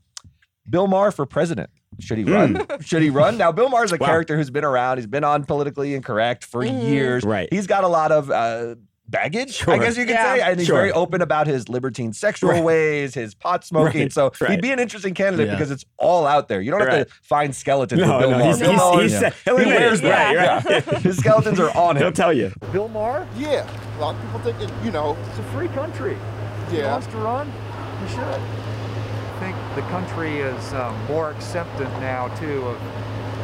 Bill 0.68 0.86
Maher 0.86 1.10
for 1.10 1.26
president. 1.26 1.70
Should 2.00 2.18
he 2.18 2.24
run? 2.24 2.66
Should 2.80 3.02
he 3.02 3.10
run? 3.10 3.36
Now, 3.36 3.52
Bill 3.52 3.68
Maher's 3.68 3.92
a 3.92 3.96
Wow. 3.96 4.06
character 4.06 4.36
who's 4.36 4.50
been 4.50 4.64
around. 4.64 4.96
He's 4.98 5.06
been 5.06 5.24
on 5.24 5.44
politically 5.44 5.94
incorrect 5.94 6.44
for 6.44 6.62
Mhm. 6.62 6.88
years. 6.88 7.22
Right. 7.24 7.48
He's 7.52 7.66
got 7.66 7.84
a 7.84 7.88
lot 7.88 8.10
of 8.12 8.30
uh, 8.30 8.76
baggage, 9.12 9.66
I 9.68 9.78
guess 9.78 9.96
you 9.96 10.04
could 10.04 10.14
Yeah. 10.14 10.34
say. 10.34 10.40
And 10.40 10.58
he's 10.58 10.66
Sure. 10.66 10.76
very 10.78 10.90
open 10.90 11.22
about 11.22 11.46
his 11.46 11.68
libertine 11.68 12.12
sexual 12.12 12.50
Right. 12.50 12.64
ways, 12.64 13.14
his 13.14 13.34
pot 13.34 13.64
smoking. 13.64 14.02
Right. 14.02 14.12
So 14.12 14.32
he'd 14.48 14.60
be 14.60 14.72
an 14.72 14.80
interesting 14.80 15.14
candidate 15.14 15.46
Yeah. 15.46 15.52
because 15.54 15.70
it's 15.70 15.84
all 15.98 16.26
out 16.26 16.48
there. 16.48 16.60
You 16.60 16.72
don't 16.72 16.80
have 16.80 17.06
to 17.06 17.14
find 17.22 17.54
skeletons 17.54 18.00
No, 18.00 18.16
with 18.16 18.20
Bill 18.22 18.30
no, 18.30 18.38
Maher. 18.38 18.48
he's, 18.48 18.58
Bill 18.58 18.70
he's, 18.70 18.78
Maher- 18.80 19.02
he's, 19.02 19.12
Yeah. 19.12 19.30
he'll 19.44 19.56
he 19.58 19.62
admit 19.62 19.80
wears 19.80 19.98
it. 20.00 20.02
that. 20.02 20.34
Right, 20.64 20.84
Yeah. 20.90 20.98
His 21.00 21.16
skeletons 21.18 21.60
are 21.60 21.70
on 21.76 21.96
him. 21.96 22.02
He'll 22.02 22.12
tell 22.12 22.32
you. 22.32 22.52
Bill 22.72 22.88
Maher? 22.88 23.26
Yeah, 23.38 23.64
a 23.98 24.00
lot 24.00 24.14
of 24.16 24.20
people 24.22 24.40
think 24.40 24.60
it, 24.60 24.70
you 24.84 24.90
know, 24.90 25.16
It's 25.30 25.38
a 25.38 25.42
free 25.54 25.68
country. 25.68 26.16
He 26.70 26.78
yeah. 26.78 26.90
wants 26.92 27.06
to 27.08 27.16
run, 27.18 27.52
he 28.06 28.12
should. 28.14 28.20
I 28.24 29.40
think 29.44 29.56
the 29.74 29.82
country 29.90 30.40
is 30.40 30.72
um, 30.72 30.94
more 31.08 31.30
acceptant 31.30 31.90
now, 32.00 32.28
too, 32.40 32.64
of 32.68 32.78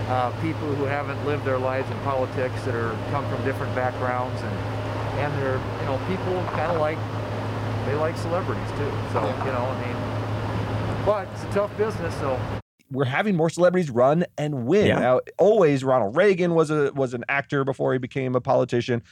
uh, 0.09 0.31
people 0.41 0.73
who 0.75 0.85
haven't 0.85 1.23
lived 1.27 1.45
their 1.45 1.59
lives 1.59 1.91
in 1.91 1.99
politics 1.99 2.55
that 2.65 2.75
are 2.75 2.95
come 3.11 3.29
from 3.29 3.45
different 3.45 3.75
backgrounds 3.75 4.41
and 4.41 4.78
and 5.19 5.33
they're 5.43 5.59
you 5.81 5.87
know 5.87 5.99
people 6.09 6.35
kind 6.53 6.73
of 6.73 6.79
like 6.81 6.99
they 7.87 7.95
like 7.95 8.17
celebrities 8.17 8.69
too. 8.73 8.91
So 9.13 9.23
Yeah. 9.25 9.45
you 9.47 9.53
know 9.53 9.65
I 9.65 9.87
mean, 9.87 11.05
but 11.07 11.29
it's 11.33 11.45
a 11.45 11.51
tough 11.51 11.77
business. 11.77 12.15
So 12.17 12.39
We're 12.91 13.05
having 13.05 13.37
more 13.37 13.51
celebrities 13.51 13.91
run 13.91 14.25
and 14.39 14.67
win. 14.67 14.87
Yeah. 14.87 14.99
Now, 14.99 15.21
always 15.39 15.85
Ronald 15.85 16.17
Reagan 16.17 16.55
was 16.55 16.71
a 16.71 16.93
was 16.95 17.15
an 17.15 17.25
actor 17.29 17.65
before 17.65 17.93
he 17.93 17.99
became 17.99 18.35
a 18.35 18.41
politician. 18.41 19.03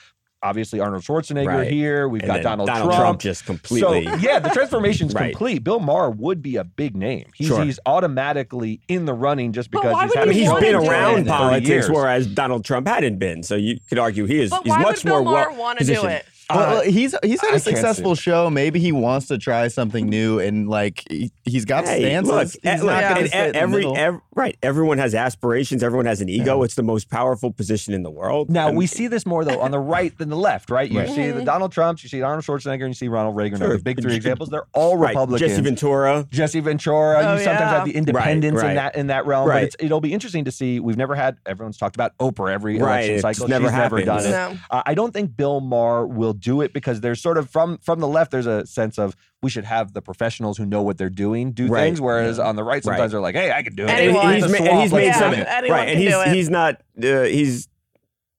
Obviously, 0.43 0.81
Arnold 0.81 1.03
Schwarzenegger 1.03 1.47
Right. 1.47 1.71
here. 1.73 2.09
We've 2.09 2.23
And 2.23 2.31
got 2.31 2.43
Donald, 2.43 2.69
Donald 2.69 2.93
Trump 2.95 3.21
just 3.21 3.47
completely- 3.47 4.05
So 4.05 4.15
yeah, 4.21 4.39
the 4.39 4.51
transformation's 4.51 5.15
Right. 5.15 5.31
complete. 5.33 5.65
Bill 5.65 5.81
Maher 5.81 6.11
would 6.11 6.43
be 6.43 6.57
a 6.57 6.65
big 6.65 6.95
name. 6.95 7.25
He's, 7.35 7.49
Sure. 7.49 7.65
he's 7.65 7.81
automatically 7.87 8.81
in 8.87 9.07
the 9.07 9.15
running 9.15 9.53
just 9.53 9.71
because 9.71 9.93
why 9.95 10.03
he's 10.03 10.11
would 10.11 10.17
I 10.19 10.21
having 10.21 10.35
mean, 10.35 10.43
he's 10.43 10.51
wanna 10.51 10.61
been 10.67 10.75
around 10.75 11.27
politics, 11.27 11.89
whereas 11.89 12.27
Donald 12.27 12.65
Trump 12.65 12.87
hadn't 12.87 13.19
been. 13.19 13.43
So 13.43 13.57
you 13.57 13.79
could 13.89 13.99
argue 13.99 14.27
he 14.27 14.41
is. 14.41 14.51
But 14.51 14.63
he's 14.65 14.71
why 14.71 14.83
much 14.83 14.97
would 15.05 15.11
Bill 15.11 15.25
more 15.25 15.33
Maher 15.33 15.51
well 15.51 15.59
want 15.59 15.79
to 15.79 15.85
do 15.85 15.93
positioned. 15.95 16.13
it? 16.13 16.27
Well, 16.49 16.79
Uh, 16.79 16.83
he's 16.83 17.15
he's 17.25 17.41
had 17.41 17.55
a 17.55 17.59
successful 17.59 18.15
show. 18.15 18.49
Maybe 18.51 18.79
he 18.79 18.93
wants 18.93 19.27
to 19.29 19.39
try 19.39 19.69
something 19.69 20.07
new, 20.09 20.39
and 20.39 20.69
like 20.69 21.03
he, 21.11 21.33
he's 21.45 21.65
got 21.65 21.85
Hey, 21.87 22.01
stances. 22.01 22.33
look, 22.33 22.47
he's 22.49 22.59
eh, 22.65 22.77
not 22.77 22.85
look, 22.85 23.01
gonna 23.01 23.21
and 23.21 23.31
sit 23.31 23.49
in 23.49 23.57
every, 23.57 24.21
right. 24.35 24.57
Everyone 24.63 24.99
has 24.99 25.15
aspirations. 25.15 25.83
Everyone 25.83 26.07
has 26.07 26.21
an 26.21 26.29
ego. 26.29 26.63
It's 26.63 26.75
the 26.77 26.83
most 26.85 27.11
powerful 27.11 27.51
position 27.51 27.95
in 27.95 28.03
the 28.05 28.11
world. 28.11 28.49
Now 28.51 28.69
And- 28.69 28.77
we 28.77 28.87
see 28.87 29.07
this 29.09 29.27
more 29.27 29.45
though 29.45 29.61
on 29.61 29.71
the 29.73 29.79
right 29.81 30.17
than 30.19 30.29
the 30.29 30.37
left, 30.37 30.71
right? 30.71 30.91
You 30.91 31.01
Right. 31.01 31.09
see 31.09 31.31
the 31.33 31.43
Donald 31.43 31.73
Trumps, 31.73 32.03
you 32.05 32.09
see 32.09 32.23
Arnold 32.23 32.45
Schwarzenegger, 32.45 32.83
and 32.85 32.89
you 32.89 32.95
see 32.95 33.09
Ronald 33.09 33.35
Reagan. 33.37 33.61
are 33.63 33.67
Sure. 33.67 33.77
The 33.79 33.83
big 33.83 34.01
three 34.01 34.15
examples. 34.15 34.49
They're 34.49 34.67
all 34.73 34.97
right, 34.97 35.11
Republicans. 35.11 35.51
Jesse 35.51 35.63
Ventura. 35.63 36.27
Jesse 36.31 36.61
Ventura. 36.61 37.17
Oh, 37.19 37.33
you 37.35 37.45
sometimes 37.45 37.61
yeah. 37.61 37.69
have 37.71 37.85
the 37.87 37.97
independents 37.97 38.63
right. 38.63 38.71
in 38.71 38.77
that 38.77 38.97
in 38.97 39.07
that 39.09 39.27
realm, 39.27 39.49
but 39.49 39.63
it's, 39.65 39.77
it'll 39.81 40.01
be 40.01 40.13
interesting 40.13 40.45
to 40.45 40.51
see. 40.53 40.79
We've 40.81 40.97
never 40.97 41.15
had. 41.15 41.39
Everyone's 41.47 41.77
talked 41.79 41.97
about 41.97 42.17
Oprah 42.19 42.53
every 42.53 42.79
Right, 42.79 42.99
election 43.11 43.15
it's 43.15 43.23
cycle. 43.23 43.49
never 43.49 43.65
She's 43.67 43.73
never 43.73 43.99
happened. 43.99 44.07
done 44.07 44.27
it. 44.27 44.31
No. 44.31 44.59
Uh, 44.71 44.83
I 44.87 44.95
don't 44.95 45.13
think 45.13 45.37
Bill 45.37 45.61
Maher 45.61 46.07
will 46.07 46.35
do 46.41 46.61
it 46.61 46.73
because 46.73 47.01
there's 47.01 47.21
sort 47.21 47.39
of 47.39 47.51
from 47.51 47.79
from 47.79 48.01
the 48.01 48.09
left. 48.09 48.31
There's 48.31 48.47
a 48.47 48.67
sense 48.67 48.99
of 48.99 49.17
we 49.43 49.51
should 49.51 49.65
have 49.65 49.93
the 49.93 50.03
professionals 50.03 50.59
who 50.59 50.67
know 50.67 50.83
what 50.83 50.99
they're 50.99 51.09
doing 51.11 51.53
do 51.53 51.67
Right. 51.69 51.83
things, 51.83 52.01
whereas 52.01 52.39
on 52.39 52.57
the 52.57 52.65
right 52.65 52.83
sometimes 52.85 53.01
Right. 53.01 53.11
they're 53.11 53.21
like, 53.21 53.35
hey, 53.35 53.53
I 53.53 53.63
can 53.63 53.75
do 53.75 53.85
it. 53.85 53.91
And 53.91 53.99
Anyone. 54.01 54.35
he's, 54.35 54.45
It's 54.45 54.53
a 54.59 54.63
ma- 54.63 54.69
and 54.71 54.83
he's 54.83 54.93
made 54.93 55.07
let's 55.07 55.19
some 55.19 55.33
Yeah, 55.33 55.59
it. 55.65 55.71
right, 55.71 55.89
and 55.89 55.99
he's 55.99 56.23
he's 56.33 56.51
not 56.51 56.81
uh, 57.03 57.23
he's 57.23 57.69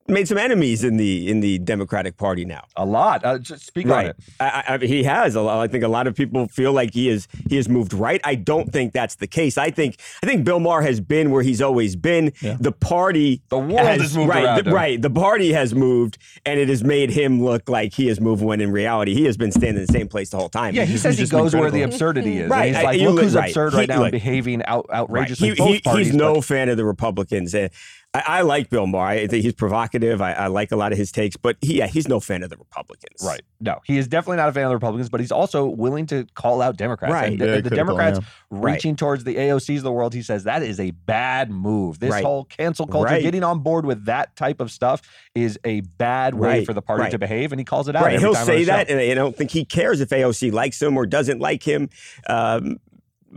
made 0.10 0.28
some 0.28 0.38
enemies 0.38 0.84
in 0.84 0.98
the 0.98 1.30
in 1.30 1.40
the 1.42 1.60
Democratic 1.60 2.18
Party 2.18 2.46
now. 2.46 2.64
a 2.76 2.86
lot. 2.86 3.26
Uh, 3.26 3.38
just 3.38 3.66
speak 3.66 3.88
on 3.90 4.06
it. 4.08 4.16
I, 4.40 4.64
I, 4.82 4.86
he 4.86 5.04
has. 5.04 5.36
A 5.36 5.42
lot, 5.42 5.60
I 5.60 5.68
think 5.68 5.84
a 5.84 5.88
lot 5.88 6.08
of 6.08 6.16
people 6.16 6.48
feel 6.48 6.72
like 6.74 6.94
he 6.94 7.10
is 7.10 7.28
he 7.50 7.56
has 7.58 7.68
moved 7.68 7.94
right. 7.94 8.22
I 8.24 8.36
don't 8.36 8.72
think 8.72 8.94
that's 8.94 9.16
the 9.16 9.28
case. 9.28 9.58
I 9.58 9.70
think 9.70 10.00
I 10.24 10.26
think 10.26 10.46
Bill 10.46 10.60
Maher 10.60 10.82
has 10.82 11.00
been 11.02 11.32
where 11.32 11.44
he's 11.44 11.62
always 11.62 11.96
been. 11.96 12.32
The 12.42 12.72
party, 12.72 13.42
The 13.50 13.58
world 13.60 13.80
has 13.80 14.16
moved 14.16 14.30
right, 14.30 14.64
the, 14.64 14.72
right. 14.72 15.02
The 15.02 15.10
party 15.10 15.52
has 15.54 15.74
moved, 15.76 16.18
and 16.46 16.60
it 16.60 16.70
has 16.70 16.84
made 16.84 17.10
him 17.10 17.44
look 17.44 17.68
like 17.70 17.94
he 17.94 18.08
has 18.08 18.20
moved. 18.22 18.44
When 18.44 18.62
in 18.62 18.72
reality, 18.72 19.14
he 19.14 19.26
has 19.26 19.38
been 19.38 19.52
standing 19.52 19.82
in 19.82 19.86
the 19.86 19.92
same 19.94 20.08
place 20.08 20.30
the 20.30 20.38
whole 20.38 20.50
time. 20.50 20.74
Yeah, 20.76 20.86
he 20.86 20.94
He's 20.94 21.02
says 21.02 21.18
he 21.18 21.26
goes 21.28 21.56
where 21.56 21.70
the 21.72 21.82
absurdity 21.84 22.40
is. 22.40 22.50
Right, 22.50 22.68
And 22.68 22.76
he's 22.76 22.84
like, 22.86 23.00
you 23.00 23.08
look 23.08 23.16
look- 23.16 23.24
who's 23.26 23.36
right. 23.36 23.50
absurd 23.50 23.74
He- 23.74 23.80
right 23.80 23.88
now 23.90 23.96
and 23.96 24.04
look. 24.04 24.12
behaving 24.12 24.64
out, 24.66 24.86
Right. 24.90 24.98
outrageously. 25.00 25.50
He- 25.50 25.56
both 25.56 25.68
he- 25.70 25.80
parties, 25.80 26.08
he's 26.08 26.16
no 26.16 26.36
but- 26.36 26.46
fan 26.46 26.70
of 26.70 26.78
the 26.78 26.86
Republicans. 26.86 27.54
Uh, 27.54 27.68
I, 28.14 28.24
I 28.26 28.42
like 28.42 28.70
Bill 28.70 28.88
Maher. 28.88 29.08
I 29.10 29.28
think 29.28 29.44
he's 29.44 29.54
provocative. 29.54 30.22
I, 30.22 30.32
I 30.34 30.48
like 30.48 30.72
a 30.72 30.76
lot 30.76 30.92
of 30.92 30.98
his 30.98 31.12
takes, 31.12 31.36
but 31.38 31.58
he, 31.62 31.78
yeah, 31.78 31.88
he's 31.88 32.08
no 32.08 32.20
fan 32.20 32.42
of 32.42 32.50
the 32.50 32.58
Republicans. 32.58 33.22
Right. 33.24 33.42
No, 33.60 33.80
he 33.86 33.98
is 33.98 34.08
definitely 34.08 34.38
not 34.38 34.50
a 34.50 34.54
fan 34.54 34.64
of 34.64 34.70
the 34.70 34.76
Republicans, 34.76 35.10
but 35.10 35.20
he's 35.20 35.32
also 35.32 35.66
willing 35.66 36.06
to 36.08 36.26
call 36.34 36.62
out 36.62 36.78
Democrats. 36.78 37.14
Right. 37.14 37.32
And 37.32 37.40
the, 37.40 37.46
Very 37.46 37.58
the 37.62 37.70
critical, 37.70 37.96
Democrats 37.98 38.20
yeah. 38.22 38.58
reaching 38.62 38.96
towards 38.96 39.24
the 39.26 39.36
AOCs 39.36 39.78
of 39.78 39.84
the 39.84 39.92
world, 39.92 40.14
he 40.14 40.22
says 40.22 40.46
that 40.46 40.64
is 40.64 40.80
a 40.80 40.92
bad 40.92 41.52
move. 41.52 42.00
This 42.00 42.12
Right. 42.12 42.24
whole 42.24 42.46
cancel 42.46 42.88
culture, 42.88 43.08
Right. 43.14 43.22
getting 43.22 43.44
on 43.44 43.60
board 43.60 43.86
with 43.86 44.06
that 44.06 44.36
type 44.36 44.62
of 44.62 44.72
stuff 44.72 45.02
is 45.36 45.60
a 45.66 45.82
bad 45.82 46.34
way 46.34 46.48
Right. 46.60 46.66
for 46.66 46.74
the 46.74 46.82
party 46.82 47.04
Right. 47.04 47.12
to 47.12 47.20
behave, 47.20 47.52
and 47.52 47.60
he 47.60 47.66
calls 47.66 47.88
it 47.90 47.96
out. 47.96 48.04
Right. 48.04 48.14
every 48.16 48.26
He'll 48.26 48.34
time 48.34 48.42
on 48.42 48.46
say 48.48 48.60
the 48.60 48.66
show. 48.66 48.72
that, 48.78 48.90
and 48.90 49.00
I 49.00 49.14
don't 49.16 49.36
think 49.36 49.52
he 49.52 49.66
cares 49.66 50.00
if 50.02 50.10
AOC 50.10 50.50
likes 50.52 50.82
him 50.82 50.98
or 50.98 51.06
doesn't 51.06 51.40
like 51.40 51.64
him. 51.64 51.90
Um, 52.30 52.78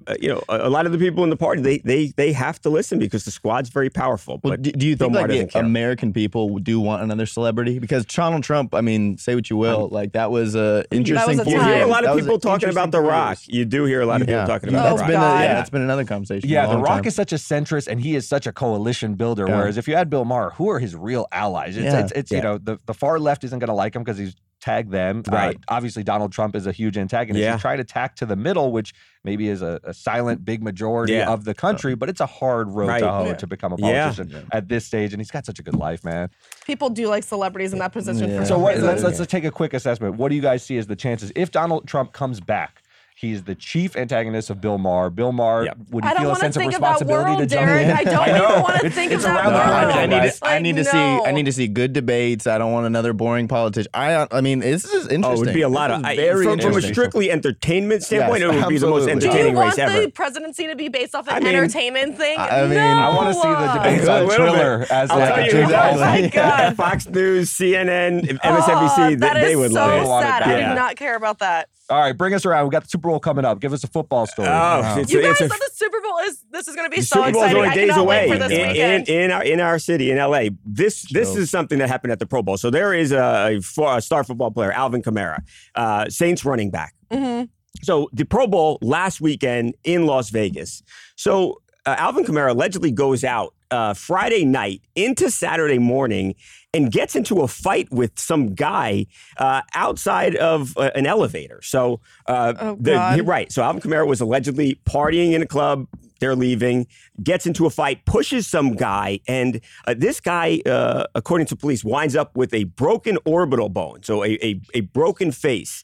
Uh, 0.06 0.14
you 0.20 0.28
know, 0.28 0.42
a, 0.48 0.68
a 0.68 0.70
lot 0.70 0.86
of 0.86 0.92
the 0.92 0.98
people 0.98 1.24
in 1.24 1.30
the 1.30 1.36
party 1.36 1.60
they 1.62 1.78
they 1.78 2.06
they 2.16 2.32
have 2.32 2.60
to 2.62 2.70
listen 2.70 2.98
because 2.98 3.24
the 3.24 3.30
squad's 3.30 3.68
very 3.68 3.90
powerful. 3.90 4.40
Well, 4.42 4.52
but 4.52 4.62
do, 4.62 4.72
do 4.72 4.86
you 4.86 4.96
think 4.96 5.12
Maher 5.12 5.28
like 5.28 5.38
the 5.40 5.46
care. 5.46 5.62
American 5.64 6.12
people 6.12 6.58
do 6.58 6.80
want 6.80 7.02
another 7.02 7.26
celebrity? 7.26 7.78
Because 7.78 8.04
Donald 8.06 8.42
Trump, 8.44 8.74
I 8.74 8.80
mean, 8.80 9.18
say 9.18 9.34
what 9.34 9.50
you 9.50 9.56
will, 9.56 9.88
like 9.90 10.12
that 10.12 10.30
was 10.30 10.54
a 10.54 10.84
interesting. 10.90 11.40
a 11.40 11.44
you 11.50 11.60
hear 11.62 11.82
a 11.82 11.86
lot 11.86 12.04
of 12.04 12.18
people 12.18 12.38
talking 12.38 12.68
about 12.68 12.90
The 12.92 13.00
Rock. 13.00 13.38
You 13.46 13.64
do 13.64 13.84
hear 13.84 14.00
a 14.00 14.06
lot 14.06 14.20
of 14.20 14.26
people 14.28 14.46
talking 14.46 14.68
Oh, 14.70 14.72
about 14.72 14.96
That's 14.96 15.00
The 15.02 15.06
been 15.08 15.20
Rock. 15.20 15.36
a, 15.36 15.42
yeah, 15.42 15.48
God. 15.48 15.56
that's 15.56 15.70
been 15.70 15.82
another 15.82 16.04
conversation. 16.04 16.48
Yeah, 16.48 16.66
The 16.66 16.78
Rock 16.78 16.98
time. 17.02 17.06
is 17.06 17.14
such 17.14 17.32
a 17.32 17.36
centrist, 17.36 17.88
and 17.88 18.00
he 18.00 18.14
is 18.14 18.26
such 18.28 18.46
a 18.46 18.52
coalition 18.52 19.14
builder. 19.14 19.46
Yeah. 19.48 19.56
Whereas 19.58 19.76
if 19.76 19.86
you 19.88 19.96
had 19.96 20.08
Bill 20.10 20.24
Maher, 20.24 20.50
who 20.56 20.68
are 20.70 20.78
his 20.78 20.94
real 20.96 21.26
allies? 21.32 21.76
It's, 21.76 21.84
Yeah. 21.84 22.00
it's, 22.00 22.12
it's 22.12 22.30
you 22.30 22.40
know 22.42 22.58
the, 22.58 22.78
the 22.86 22.94
far 22.94 23.18
left 23.18 23.44
isn't 23.44 23.58
going 23.58 23.68
to 23.68 23.74
like 23.74 23.94
him 23.96 24.02
because 24.02 24.18
he's 24.18 24.34
tagged 24.60 24.90
them. 24.90 25.22
Uh, 25.26 25.32
Right. 25.32 25.58
obviously, 25.68 26.02
Donald 26.02 26.32
Trump 26.32 26.54
is 26.54 26.66
a 26.66 26.72
huge 26.72 26.96
antagonist. 26.98 27.42
Yeah. 27.42 27.52
He's 27.52 27.60
trying 27.60 27.78
to 27.78 27.84
tack 27.84 28.16
to 28.16 28.26
the 28.26 28.36
middle, 28.36 28.72
which 28.72 28.92
maybe 29.24 29.48
is 29.48 29.62
a, 29.62 29.80
a 29.84 29.92
silent 29.94 30.44
big 30.44 30.62
majority 30.62 31.14
Yeah. 31.14 31.30
of 31.30 31.44
the 31.44 31.54
country, 31.54 31.94
but 31.94 32.08
it's 32.08 32.20
a 32.20 32.26
hard 32.26 32.68
road 32.70 32.88
Right. 32.88 33.00
to 33.00 33.10
hoe 33.10 33.26
Yeah. 33.26 33.34
to 33.34 33.46
become 33.46 33.72
a 33.72 33.76
Yeah. 33.78 34.04
politician 34.12 34.46
at 34.52 34.68
this 34.68 34.84
stage. 34.86 35.12
And 35.12 35.20
he's 35.20 35.30
got 35.30 35.44
such 35.46 35.58
a 35.58 35.62
good 35.62 35.74
life, 35.76 36.04
man. 36.04 36.28
People 36.66 36.90
do 36.90 37.08
like 37.08 37.24
celebrities 37.24 37.72
in 37.72 37.78
that 37.80 37.92
position 37.92 38.30
Yeah. 38.30 38.40
for 38.40 38.46
So 38.46 38.58
what, 38.58 38.78
let's, 38.78 39.02
let's 39.02 39.18
let's 39.18 39.30
take 39.30 39.44
a 39.44 39.50
quick 39.50 39.74
assessment. 39.74 40.16
What 40.16 40.28
do 40.30 40.36
you 40.36 40.42
guys 40.42 40.62
see 40.62 40.78
as 40.78 40.86
the 40.86 40.96
chances 40.96 41.32
if 41.34 41.50
Donald 41.50 41.86
Trump 41.86 42.12
comes 42.12 42.40
back? 42.40 42.79
He's 43.20 43.42
the 43.42 43.54
chief 43.54 43.96
antagonist 43.96 44.48
of 44.48 44.62
Bill 44.62 44.78
Maher. 44.78 45.10
Bill 45.10 45.30
Maher, 45.30 45.66
Yep. 45.66 45.76
would 45.90 46.04
he 46.06 46.10
feel 46.14 46.30
a 46.32 46.36
sense 46.36 46.56
of 46.56 46.62
think 46.62 46.72
of 46.74 46.80
that 46.80 46.86
responsibility 46.92 47.24
world, 47.32 47.38
to 47.40 47.46
jump 47.54 47.66
Derek. 47.66 47.84
in? 47.86 47.90
I 47.92 48.04
don't 48.04 48.26
know. 48.38 48.48
even 48.48 48.62
want 48.62 48.80
to 48.80 48.90
think 48.90 49.12
it's 49.12 49.24
of 49.26 49.30
that 49.30 49.36
around 49.36 49.44
the 49.44 49.50
No, 49.50 49.56
world. 49.58 49.70
I, 49.70 49.82
corner, 49.82 49.92
I 50.00 50.06
need 50.06 50.16
guys. 50.16 50.38
to, 50.40 50.46
I 50.46 50.50
Like, 50.54 50.62
need 50.62 50.76
to 50.76 50.84
see. 50.84 50.96
I 50.98 51.30
need 51.32 51.44
to 51.44 51.52
see 51.52 51.68
good 51.68 51.92
debates. 51.92 52.46
I 52.46 52.56
don't 52.56 52.72
want 52.72 52.86
another 52.86 53.12
boring 53.12 53.46
politician. 53.46 53.90
I, 53.92 54.26
I 54.30 54.40
mean, 54.40 54.60
this 54.60 54.86
is 54.86 55.08
interesting. 55.08 55.24
Oh, 55.26 55.32
it 55.34 55.38
would 55.38 55.52
be 55.52 55.60
a 55.60 55.68
lot 55.68 55.90
of 55.90 56.00
is 56.00 56.06
I, 56.06 56.16
very 56.16 56.44
from, 56.46 56.60
from 56.60 56.76
a 56.78 56.80
strictly 56.80 57.30
entertainment 57.30 58.04
standpoint. 58.04 58.40
Yes, 58.40 58.54
it 58.54 58.56
would 58.56 58.68
be 58.70 58.78
the 58.78 58.86
most 58.86 59.06
absolutely. 59.06 59.42
Do 59.42 59.48
you 59.50 59.52
want 59.54 59.68
race 59.68 59.78
ever. 59.78 60.00
the 60.00 60.10
presidency 60.10 60.66
to 60.68 60.76
be 60.76 60.88
based 60.88 61.14
off 61.14 61.28
an 61.28 61.34
I 61.34 61.40
mean- 61.40 61.48
entertainment 61.48 62.16
thing? 62.16 62.38
I 62.38 62.62
mean- 62.62 62.70
no. 62.70 62.80
I 62.86 63.14
want 63.14 63.28
to 63.28 63.34
see 63.34 63.48
the 63.48 63.72
debates 63.74 64.06
A 64.08 64.12
on 64.22 64.26
little 64.28 64.46
bit. 64.46 64.52
Triller 64.54 64.86
as 64.90 65.10
I'll 65.10 65.18
like 65.18 65.50
tell 65.50 65.60
a 65.62 65.68
you. 65.68 65.74
Oh 65.74 66.00
my 66.00 66.28
God. 66.32 66.74
Fox 66.76 67.06
News, 67.06 67.50
CNN, 67.50 68.22
MSNBC, 68.40 68.42
Oh, 68.44 69.08
they, 69.10 69.14
that 69.16 69.34
they 69.34 69.52
is 69.52 69.58
would 69.58 69.72
love 69.72 69.92
it. 70.02 70.08
want 70.08 70.24
it 70.24 70.28
sad. 70.30 70.42
I 70.44 70.58
Yeah. 70.58 70.68
do 70.70 70.74
not 70.74 70.96
care 70.96 71.16
about 71.16 71.40
that. 71.40 71.68
All 71.90 71.98
right, 71.98 72.16
bring 72.16 72.34
us 72.34 72.46
around. 72.46 72.66
We 72.66 72.70
got 72.70 72.84
the 72.84 72.88
Super 72.88 73.08
Bowl 73.08 73.18
coming 73.18 73.44
up. 73.44 73.60
Give 73.60 73.72
us 73.72 73.82
a 73.82 73.88
football 73.88 74.26
story. 74.26 74.48
Oh, 74.48 74.94
it's, 74.98 75.12
You 75.12 75.18
a- 75.18 75.22
guys 75.22 75.32
it's 75.32 75.40
a, 75.40 75.48
said 75.48 75.58
the 75.58 75.70
Super 75.74 76.00
Bowl 76.00 76.18
is. 76.24 76.44
This 76.50 76.68
is 76.68 76.76
going 76.76 76.88
to 76.88 76.96
be 76.96 77.02
so 77.02 77.16
Super 77.16 77.32
Bowl 77.32 77.42
is 77.42 77.50
exciting. 77.50 77.62
only 77.62 77.74
days 77.74 77.90
cannot 77.90 78.02
away 78.02 78.28
wait 78.28 78.32
for 78.40 78.48
this 78.48 78.52
in, 78.58 78.76
in, 78.76 79.22
in 79.24 79.30
our 79.32 79.42
in 79.42 79.60
our 79.60 79.78
city 79.80 80.10
in 80.12 80.18
LA. 80.18 80.44
This 80.64 81.02
this 81.10 81.34
is 81.34 81.50
something 81.50 81.78
that 81.78 81.88
happened 81.88 82.12
at 82.12 82.20
the 82.20 82.26
Pro 82.26 82.42
Bowl. 82.42 82.56
So 82.56 82.70
there 82.70 82.94
is 82.94 83.10
a, 83.12 83.58
a, 83.58 84.00
star 84.00 84.22
football 84.22 84.52
player, 84.52 84.70
Alvin 84.70 85.02
Kamara, 85.02 85.40
uh, 85.74 86.08
Saints 86.08 86.44
running 86.44 86.70
back. 86.70 86.94
Mhm. 87.10 87.48
So 87.82 88.08
the 88.12 88.24
Pro 88.24 88.46
Bowl 88.46 88.78
last 88.82 89.20
weekend 89.20 89.74
in 89.82 90.06
Las 90.06 90.30
Vegas. 90.30 90.82
So 91.16 91.60
uh, 91.86 91.96
Alvin 91.98 92.24
Kamara 92.24 92.50
allegedly 92.50 92.92
goes 92.92 93.24
out 93.24 93.54
uh, 93.70 93.94
Friday 93.94 94.44
night 94.44 94.82
into 94.94 95.30
Saturday 95.30 95.78
morning 95.78 96.34
and 96.72 96.92
gets 96.92 97.16
into 97.16 97.40
a 97.40 97.48
fight 97.48 97.88
with 97.90 98.18
some 98.18 98.54
guy 98.54 99.06
uh, 99.38 99.60
outside 99.74 100.36
of 100.36 100.76
uh, 100.76 100.90
an 100.94 101.04
elevator. 101.06 101.60
So, 101.62 102.00
uh, 102.26 102.54
Oh, 102.58 102.76
the- 102.78 103.14
he- 103.14 103.20
right. 103.22 103.50
So 103.50 103.62
Alvin 103.62 103.82
Kamara 103.82 104.06
was 104.06 104.20
allegedly 104.20 104.80
partying 104.84 105.32
in 105.32 105.42
a 105.42 105.46
club. 105.46 105.86
They're 106.20 106.36
leaving, 106.36 106.86
gets 107.22 107.46
into 107.46 107.64
a 107.66 107.70
fight, 107.70 108.04
pushes 108.04 108.46
some 108.46 108.74
guy, 108.74 109.20
and 109.26 109.60
uh, 109.86 109.94
this 109.96 110.20
guy, 110.20 110.60
uh, 110.66 111.04
according 111.14 111.46
to 111.48 111.56
police, 111.56 111.82
winds 111.82 112.14
up 112.14 112.36
with 112.36 112.52
a 112.52 112.64
broken 112.64 113.16
orbital 113.24 113.70
bone, 113.70 114.02
so 114.02 114.22
a, 114.22 114.32
a, 114.44 114.60
a 114.74 114.80
broken 114.82 115.32
face. 115.32 115.82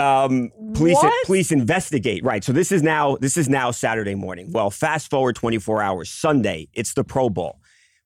Um, 0.00 0.50
police 0.72 0.96
What? 0.96 1.26
police 1.26 1.52
investigate. 1.52 2.24
Right. 2.24 2.42
So 2.42 2.52
this 2.54 2.72
is 2.72 2.82
now 2.82 3.16
this 3.20 3.36
is 3.36 3.48
now 3.50 3.70
Saturday 3.70 4.14
morning. 4.14 4.50
Well, 4.50 4.70
fast 4.70 5.10
forward 5.10 5.36
24 5.36 5.82
hours. 5.82 6.10
Sunday, 6.10 6.68
it's 6.72 6.94
the 6.94 7.04
Pro 7.04 7.28
Bowl. 7.28 7.60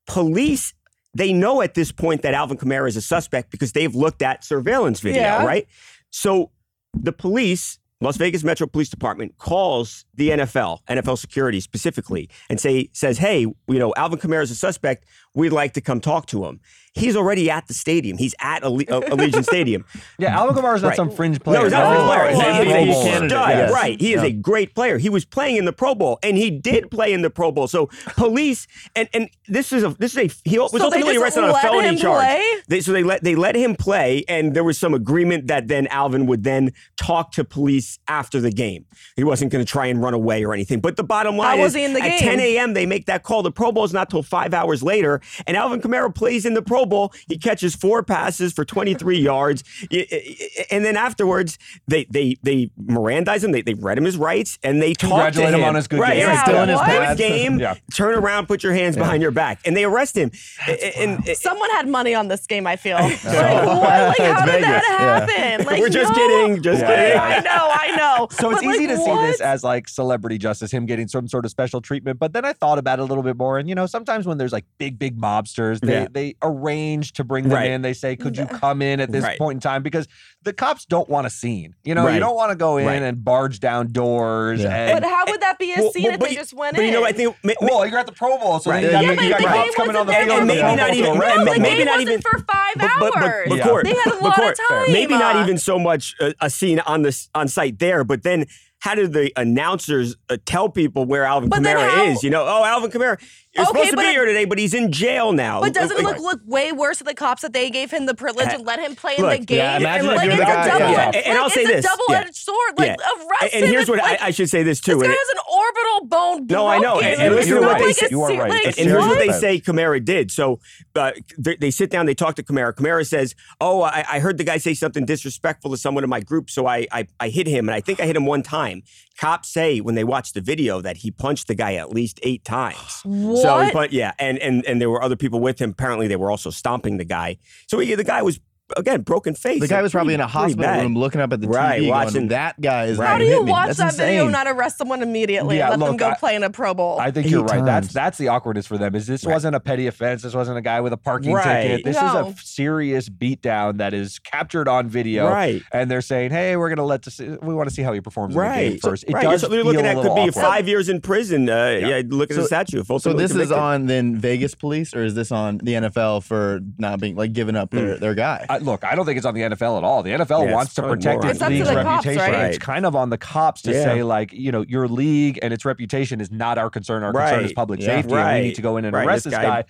Police 0.08 0.74
they 1.16 1.32
know 1.32 1.62
at 1.62 1.74
this 1.74 1.92
point 1.92 2.22
that 2.22 2.34
Alvin 2.34 2.56
Kamara 2.56 2.88
is 2.88 2.96
a 2.96 3.00
suspect 3.02 3.50
because 3.50 3.72
they've 3.72 3.94
looked 3.94 4.22
at 4.22 4.44
surveillance 4.44 5.00
video, 5.00 5.22
Yeah. 5.22 5.44
right? 5.44 5.66
So 6.10 6.50
the 6.94 7.12
police, 7.12 7.78
Las 8.00 8.16
Vegas 8.16 8.42
Metro 8.42 8.66
Police 8.66 8.88
Department, 8.88 9.36
calls 9.38 10.04
the 10.16 10.30
NFL, 10.30 10.80
NFL 10.88 11.18
security 11.18 11.60
specifically, 11.60 12.28
and 12.50 12.58
say 12.60 12.88
says, 12.92 13.18
"Hey, 13.18 13.40
you 13.40 13.54
know, 13.68 13.92
Alvin 13.96 14.18
Kamara 14.18 14.42
is 14.42 14.50
a 14.50 14.54
suspect. 14.54 15.04
We'd 15.34 15.50
like 15.52 15.74
to 15.74 15.80
come 15.80 16.00
talk 16.00 16.26
to 16.28 16.44
him." 16.46 16.60
He's 16.94 17.14
already 17.14 17.50
at 17.50 17.66
the 17.68 17.74
stadium. 17.74 18.16
He's 18.16 18.34
at 18.40 18.62
Alle- 18.64 18.80
uh, 18.80 19.00
Allegiant 19.10 19.44
Stadium. 19.44 19.84
Yeah, 20.18 20.34
Alvin 20.34 20.56
Kamara 20.56 20.76
is 20.76 20.82
not 20.82 20.88
Right. 20.88 20.96
some 20.96 21.10
fringe 21.10 21.38
player. 21.42 21.58
No, 21.58 21.64
he's 21.64 21.72
not 21.72 21.92
a 21.92 21.94
fringe 21.94 22.00
Oh, 22.00 22.06
player. 22.06 22.28
He's, 22.30 22.38
wow. 22.38 23.04
a- 23.12 23.20
a 23.22 23.28
stud. 23.28 23.30
yes. 23.50 23.70
Right. 23.72 24.00
He 24.00 24.14
is 24.14 24.22
Yeah. 24.22 24.28
a 24.28 24.32
great 24.32 24.74
player. 24.74 24.96
He 24.96 25.10
was 25.10 25.26
playing 25.26 25.56
in 25.56 25.66
the 25.66 25.74
Pro 25.74 25.94
Bowl, 25.94 26.18
and 26.22 26.38
he 26.38 26.50
did 26.50 26.90
play 26.90 27.12
in 27.12 27.20
the 27.20 27.28
Pro 27.28 27.52
Bowl. 27.52 27.68
So 27.68 27.90
police 28.16 28.66
and 28.94 29.08
and 29.12 29.28
this 29.46 29.72
is 29.72 29.84
a 29.84 29.90
this 29.98 30.16
is 30.16 30.18
a 30.18 30.48
he 30.48 30.58
was 30.58 30.70
So 30.72 30.82
ultimately 30.84 31.18
arrested 31.18 31.44
on 31.44 31.50
a 31.50 31.58
felony 31.58 31.96
charge. 31.98 32.40
They, 32.68 32.80
so 32.80 32.92
they 32.92 33.02
let 33.02 33.22
they 33.22 33.34
let 33.34 33.56
him 33.56 33.74
play, 33.76 34.24
and 34.26 34.54
there 34.54 34.64
was 34.64 34.78
some 34.78 34.94
agreement 34.94 35.48
that 35.48 35.68
then 35.68 35.86
Alvin 35.88 36.24
would 36.26 36.44
then 36.44 36.72
talk 36.96 37.30
to 37.32 37.44
police 37.44 37.98
after 38.08 38.40
the 38.40 38.50
game. 38.50 38.86
He 39.16 39.22
wasn't 39.24 39.52
going 39.52 39.64
to 39.64 39.70
try 39.70 39.86
and 39.86 40.02
run 40.06 40.14
away 40.14 40.44
or 40.44 40.54
anything. 40.54 40.80
But 40.80 40.96
the 40.96 41.04
bottom 41.04 41.36
line 41.36 41.56
How 41.58 41.62
was 41.62 41.74
is, 41.74 41.82
in 41.84 41.92
the 41.92 42.00
at 42.02 42.08
game? 42.08 42.18
10 42.20 42.40
a.m. 42.40 42.74
they 42.74 42.86
make 42.86 43.06
that 43.06 43.22
call. 43.22 43.42
The 43.42 43.50
Pro 43.50 43.72
Bowl 43.72 43.84
is 43.84 43.92
not 43.92 44.08
till 44.10 44.22
five 44.22 44.54
hours 44.54 44.82
later, 44.82 45.20
and 45.46 45.56
Alvin 45.56 45.80
Kamara 45.80 46.14
plays 46.14 46.46
in 46.46 46.54
the 46.54 46.62
Pro 46.62 46.86
Bowl. 46.86 47.12
He 47.28 47.36
catches 47.38 47.74
four 47.74 48.02
passes 48.02 48.52
for 48.52 48.64
23 48.64 49.18
yards, 49.32 49.64
Y- 49.90 50.06
y- 50.10 50.36
and 50.70 50.84
then 50.84 50.96
afterwards 50.96 51.58
they 51.88 52.04
they 52.04 52.36
they 52.42 52.70
Mirandize 52.80 53.42
him. 53.44 53.52
They 53.52 53.62
they 53.62 53.74
read 53.74 53.98
him 53.98 54.04
his 54.04 54.16
rights, 54.16 54.58
and 54.62 54.80
they 54.80 54.92
talk 54.94 55.00
to 55.00 55.08
Congratulate 55.08 55.48
him 55.54 55.60
him 55.60 55.64
on 55.68 55.74
his 55.74 55.88
good 55.88 56.00
right, 56.00 56.14
game. 56.14 56.20
yeah, 56.28 56.32
Yeah, 56.34 56.44
Still 56.44 56.62
in 56.62 56.68
his 56.68 56.80
good 56.80 57.18
game. 57.18 57.58
Yeah. 57.58 57.74
Turn 57.94 58.14
around, 58.14 58.46
put 58.46 58.62
your 58.62 58.72
hands 58.74 58.96
behind 58.96 59.22
your 59.22 59.30
back, 59.32 59.60
and 59.64 59.76
they 59.76 59.84
arrest 59.84 60.16
him. 60.16 60.30
And, 60.68 61.26
and- 61.26 61.36
Someone 61.36 61.70
had 61.70 61.88
money 61.88 62.14
on 62.14 62.28
this 62.28 62.46
game. 62.46 62.66
I 62.66 62.76
feel. 62.76 62.96
like, 63.00 63.22
what? 63.24 63.28
like 63.28 64.18
how 64.18 64.44
did 64.46 64.52
Vegas, 64.52 64.68
that 64.68 65.26
yeah. 65.28 65.34
happen? 65.46 65.66
Like, 65.66 65.80
We're 65.80 65.88
just 65.88 66.10
no. 66.12 66.16
kidding, 66.16 66.62
just 66.62 66.80
Yeah. 66.82 66.88
kidding. 66.88 67.18
I 67.20 67.38
know. 67.40 67.70
I 67.72 67.96
know. 67.96 68.28
So 68.30 68.50
it's 68.50 68.60
But, 68.62 68.74
easy 68.74 68.86
like, 68.86 68.96
to 68.96 69.02
see 69.04 69.16
this 69.26 69.40
as 69.40 69.64
like 69.64 69.88
celebrity 69.96 70.38
justice, 70.38 70.70
him 70.70 70.86
getting 70.86 71.08
some 71.08 71.26
sort 71.26 71.44
of 71.44 71.50
special 71.50 71.80
treatment. 71.80 72.18
But 72.20 72.32
then 72.32 72.44
I 72.44 72.52
thought 72.52 72.78
about 72.78 73.00
it 73.00 73.02
a 73.02 73.04
little 73.06 73.24
bit 73.24 73.36
more, 73.36 73.58
and 73.58 73.68
you 73.68 73.74
know, 73.74 73.86
sometimes 73.86 74.26
when 74.26 74.38
there's 74.38 74.52
like 74.52 74.64
big, 74.78 74.98
big 74.98 75.18
mobsters, 75.18 75.80
they 75.80 75.92
Yeah. 76.02 76.06
they 76.12 76.36
arrange 76.42 77.12
to 77.14 77.24
bring 77.24 77.44
them 77.48 77.54
Right. 77.54 77.70
in. 77.70 77.82
They 77.82 77.94
say, 77.94 78.14
"Could 78.14 78.36
you 78.36 78.46
come 78.46 78.82
in 78.82 79.00
at 79.00 79.10
this 79.10 79.24
Right. 79.24 79.38
point 79.38 79.56
in 79.56 79.60
time?" 79.60 79.82
Because 79.82 80.06
the 80.44 80.52
cops 80.52 80.84
don't 80.84 81.08
want 81.08 81.26
a 81.26 81.30
scene. 81.30 81.74
You 81.82 81.94
know, 81.96 82.06
you 82.06 82.20
don't 82.20 82.36
want 82.36 82.50
to 82.52 82.56
go 82.56 82.76
in 82.76 82.86
Right. 82.86 83.02
and 83.02 83.24
barge 83.24 83.58
down 83.58 83.90
doors. 83.90 84.60
Yeah. 84.62 84.68
And, 84.76 85.00
But 85.00 85.08
how 85.10 85.24
would 85.26 85.40
that 85.40 85.58
be 85.58 85.72
a 85.74 85.80
Well, 85.82 85.92
scene 85.92 86.04
well, 86.04 86.12
if 86.14 86.20
but 86.20 86.26
they 86.26 86.32
you- 86.34 86.38
just 86.38 86.52
went 86.54 86.76
But 86.76 86.84
in? 86.84 86.92
you 86.92 87.00
know, 87.00 87.04
I 87.04 87.12
think 87.12 87.34
ma- 87.42 87.52
ma- 87.60 87.66
well, 87.68 87.86
you're 87.86 87.98
at 87.98 88.06
the 88.06 88.12
Pro 88.12 88.38
Bowl, 88.38 88.60
so 88.60 88.70
Right. 88.70 88.84
you 88.84 88.90
Yeah, 88.90 89.02
got, 89.02 89.16
but 89.16 89.24
you 89.24 89.30
got 89.30 89.40
the 89.40 89.46
cops 89.46 89.74
coming 89.74 89.96
on 89.96 90.06
the 90.06 90.12
wasn't 90.12 90.28
field. 90.28 90.40
and 90.40 90.50
and 90.50 90.60
maybe 90.60 90.76
not 90.76 90.94
even- 90.94 91.14
no, 91.18 91.54
the 91.54 91.60
maybe 91.60 91.84
not 91.84 92.00
even- 92.00 92.20
for 92.20 92.38
five 92.38 92.74
but, 92.76 92.90
but, 93.00 93.12
but, 93.14 93.22
hours. 93.22 93.46
but 93.48 93.58
Yeah. 93.58 93.80
They 93.82 93.94
had 93.94 94.12
a 94.20 94.24
lot 94.24 94.38
of 94.38 94.58
time. 94.68 94.92
Maybe 94.92 95.14
not 95.14 95.36
even 95.42 95.58
so 95.58 95.78
much 95.78 96.14
a, 96.20 96.34
a 96.40 96.50
scene 96.50 96.80
on 96.80 97.02
the 97.02 97.16
on 97.34 97.48
site 97.48 97.78
there, 97.78 98.04
but 98.04 98.22
then 98.22 98.46
how 98.80 98.94
did 98.94 99.12
the 99.12 99.32
announcers 99.36 100.16
uh, 100.28 100.36
tell 100.44 100.68
people 100.68 101.04
where 101.06 101.24
Alvin 101.24 101.48
But 101.48 101.62
Kamara 101.62 101.88
how- 101.88 102.04
is? 102.04 102.22
You 102.22 102.30
know, 102.30 102.44
oh, 102.46 102.62
Alvin 102.64 102.90
Kamara, 102.90 103.18
you're 103.54 103.64
Okay, 103.64 103.66
supposed 103.66 103.90
to 103.90 103.96
be 103.96 104.02
it- 104.04 104.10
here 104.12 104.24
today, 104.26 104.44
but 104.44 104.58
he's 104.58 104.74
in 104.74 104.92
jail 104.92 105.32
now. 105.32 105.60
But 105.60 105.72
doesn't 105.74 105.96
it 105.98 106.02
look, 106.04 106.18
look 106.18 106.40
way 106.44 106.72
worse 106.72 106.98
to 106.98 107.04
the 107.04 107.14
cops 107.14 107.42
that 107.42 107.52
they 107.52 107.70
gave 107.70 107.90
him 107.90 108.06
the 108.06 108.14
privilege 108.14 108.48
and 108.52 108.64
let 108.66 108.78
him 108.78 108.94
play 108.94 109.16
in 109.16 109.24
the 109.26 109.38
game? 109.38 109.58
yeah, 109.58 109.76
imagine 109.78 110.10
if 110.10 110.16
like, 110.16 110.28
it's 110.30 110.34
a 110.40 110.68
double 110.68 110.90
yeah. 110.92 111.06
edged 111.14 111.16
And 111.26 111.38
I'll 111.38 111.50
say 111.50 111.64
this, 111.66 111.84
double 111.84 112.04
edged 112.10 112.26
yeah. 112.26 112.30
sword. 112.32 112.78
Like 112.78 112.86
Yeah. 113.00 113.24
arrest 113.40 113.54
And 113.54 113.64
him. 113.64 113.70
here's 113.70 113.88
what 113.88 113.98
like, 113.98 114.20
I, 114.22 114.26
I 114.26 114.30
should 114.30 114.50
say 114.50 114.62
this 114.62 114.80
too. 114.80 114.98
This 114.98 115.08
guy 115.08 115.14
has 115.14 115.28
an 115.30 115.38
orbital 115.56 116.08
bone. 116.08 116.46
No, 116.48 116.66
I 116.66 116.78
know, 116.78 117.00
and- 117.00 117.20
and 117.20 117.34
listen 117.34 117.54
to 117.54 117.60
what 117.60 117.78
they 117.78 117.92
say. 117.92 118.08
You 118.10 118.22
are 118.22 118.28
right. 118.28 118.48
like, 118.50 118.66
and, 118.66 118.78
and 118.78 118.88
here's 118.88 119.06
what 119.06 119.18
they 119.18 119.32
say 119.32 119.60
Kamara 119.60 120.04
did. 120.04 120.30
So 120.30 120.60
uh, 120.94 121.12
they, 121.38 121.56
they 121.56 121.70
sit 121.70 121.90
down, 121.90 122.06
they 122.06 122.14
talk 122.14 122.34
to 122.36 122.42
Kamara. 122.42 122.74
Kamara 122.74 123.06
says, 123.06 123.34
"Oh, 123.60 123.82
I, 123.82 124.04
I 124.10 124.18
heard 124.20 124.38
the 124.38 124.44
guy 124.44 124.58
say 124.58 124.74
something 124.74 125.04
disrespectful 125.06 125.70
to 125.70 125.76
someone 125.76 126.04
in 126.04 126.10
my 126.10 126.20
group, 126.20 126.50
so 126.50 126.66
I, 126.66 126.86
I 126.92 127.06
I 127.18 127.28
hit 127.30 127.46
him, 127.46 127.68
and 127.68 127.74
I 127.74 127.80
think 127.80 128.00
I 128.00 128.06
hit 128.06 128.16
him 128.16 128.26
one 128.26 128.42
time." 128.42 128.82
Cops 129.18 129.48
say 129.50 129.80
when 129.80 129.94
they 129.94 130.04
watched 130.04 130.34
the 130.34 130.42
video 130.42 130.82
that 130.82 130.98
he 130.98 131.10
punched 131.10 131.48
the 131.48 131.54
guy 131.54 131.76
at 131.76 131.90
least 131.90 132.20
eight 132.22 132.44
times. 132.44 133.02
So, 133.06 133.56
What? 133.56 133.72
but 133.72 133.92
yeah, 133.92 134.12
and 134.18 134.38
and 134.38 134.64
and 134.66 134.80
there 134.80 134.90
were 134.90 135.02
other 135.02 135.16
people 135.16 135.40
with 135.40 135.58
him. 135.58 135.70
Apparently, 135.70 136.06
they 136.06 136.16
were 136.16 136.30
also 136.30 136.50
stomping 136.50 136.98
the 136.98 137.04
guy. 137.04 137.38
So 137.66 137.78
he, 137.78 137.94
the 137.94 138.04
guy 138.04 138.20
was 138.22 138.40
again 138.76 139.02
broken 139.02 139.34
face. 139.34 139.60
The 139.60 139.68
guy 139.68 139.80
was 139.82 139.92
probably 139.92 140.14
in 140.14 140.20
a 140.20 140.24
pretty- 140.28 140.54
pretty 140.54 140.62
hospital 140.62 140.82
room 140.82 140.96
looking 140.96 141.20
up 141.20 141.32
at 141.32 141.40
the 141.40 141.48
Right, 141.48 141.80
TV, 141.82 141.88
watching- 141.88 142.12
going, 142.14 142.28
"That 142.28 142.60
guy 142.60 142.84
is 142.86 142.98
Right. 142.98 143.08
How 143.08 143.18
do 143.18 143.24
you 143.24 143.42
watch 143.42 143.76
That's 143.76 143.78
that 143.78 143.94
video 144.06 144.24
and 144.24 144.32
not 144.32 144.46
arrest 144.48 144.78
someone 144.78 145.02
immediately 145.02 145.58
Yeah, 145.58 145.70
and 145.72 145.80
let 145.80 145.86
them 145.86 145.96
go 145.96 146.08
I- 146.10 146.14
play 146.14 146.34
in 146.34 146.42
a 146.42 146.50
Pro 146.50 146.74
Bowl? 146.74 146.98
I 147.00 147.10
think 147.10 147.26
Eight 147.26 147.30
you're 147.32 147.44
right. 147.44 147.64
That's 147.64 147.86
times. 147.88 147.92
that's 147.92 148.18
the 148.18 148.28
awkwardness 148.28 148.66
for 148.66 148.76
them. 148.78 148.94
Is 148.94 149.06
this 149.06 149.24
Right. 149.24 149.32
wasn't 149.34 149.54
a 149.54 149.60
petty 149.60 149.86
offense? 149.86 150.22
This 150.22 150.34
wasn't 150.34 150.58
a 150.58 150.60
guy 150.62 150.80
with 150.80 150.92
a 150.92 150.96
parking 150.96 151.32
Right. 151.32 151.62
ticket. 151.62 151.84
This 151.84 151.96
is 151.96 152.02
a 152.02 152.34
serious 152.42 153.08
beatdown 153.08 153.78
that 153.78 153.94
is 153.94 154.18
captured 154.18 154.68
on 154.68 154.88
video. 154.88 155.28
Right. 155.28 155.62
And 155.72 155.90
they're 155.90 156.00
saying, 156.00 156.30
"Hey, 156.32 156.56
we're 156.56 156.68
going 156.68 156.76
to 156.78 156.82
let 156.84 157.02
this. 157.02 157.20
We 157.20 157.54
want 157.54 157.68
to 157.68 157.74
see 157.74 157.82
how 157.82 157.92
he 157.92 158.00
performs 158.00 158.34
in 158.34 158.40
the 158.40 158.46
game 158.46 158.52
Right. 158.72 158.80
So- 158.82 158.90
first. 158.90 159.04
It 159.06 159.12
right. 159.14 159.22
does 159.22 159.40
So 159.42 159.48
they're 159.48 159.62
looking 159.62 159.86
at 159.86 159.94
could 159.96 160.02
be 160.04 160.08
awkward. 160.22 160.34
five 160.34 160.66
years 160.68 160.88
in 160.88 161.00
prison. 161.00 161.48
Uh, 161.48 161.78
yeah. 161.80 162.02
Look 162.08 162.30
at 162.30 162.36
the 162.36 162.42
So- 162.42 162.46
statue. 162.46 162.82
So 162.98 163.12
this 163.12 163.34
is 163.34 163.52
on 163.52 163.86
then 163.86 164.16
Vegas 164.16 164.54
police, 164.54 164.94
or 164.94 165.04
is 165.04 165.14
this 165.14 165.30
on 165.30 165.60
the 165.62 165.74
NFL 165.76 166.20
for 166.20 166.60
not 166.78 167.00
being 167.00 167.14
like 167.16 167.32
giving 167.32 167.54
up 167.56 167.70
their, 167.70 167.96
their 167.96 168.14
guy? 168.14 168.44
I, 168.56 168.64
look, 168.64 168.84
I 168.84 168.94
don't 168.94 169.06
think 169.06 169.16
it's 169.16 169.26
on 169.26 169.34
the 169.34 169.42
NFL 169.42 169.78
at 169.78 169.84
all. 169.84 170.02
The 170.02 170.10
NFL 170.10 170.46
Yeah, 170.46 170.54
wants 170.54 170.74
to 170.74 170.82
protect 170.82 171.24
its 171.24 171.40
on- 171.42 171.50
It's 171.52 171.58
league's 171.66 171.68
the 171.76 171.82
cops, 171.82 172.06
reputation. 172.06 172.32
right? 172.34 172.44
It's 172.50 172.58
kind 172.58 172.86
of 172.86 172.96
on 172.96 173.10
the 173.10 173.18
cops 173.18 173.62
to 173.62 173.72
Yeah. 173.72 173.84
say, 173.84 174.02
like, 174.02 174.32
you 174.32 174.52
know, 174.52 174.64
your 174.68 174.88
league 174.88 175.38
and 175.42 175.52
its 175.52 175.64
reputation 175.64 176.20
is 176.20 176.30
not 176.30 176.58
our 176.58 176.70
concern. 176.70 177.02
Our 177.02 177.12
concern 177.12 177.44
is 177.44 177.52
public 177.52 177.80
Yeah. 177.80 177.86
safety, 177.86 178.14
and 178.14 178.34
we 178.40 178.48
need 178.48 178.54
to 178.56 178.62
go 178.62 178.76
in 178.76 178.84
and 178.84 178.94
Right. 178.94 179.06
arrest 179.06 179.24
This 179.24 179.32
this, 179.32 179.38
guy- 179.40 179.62
guy. 179.62 179.64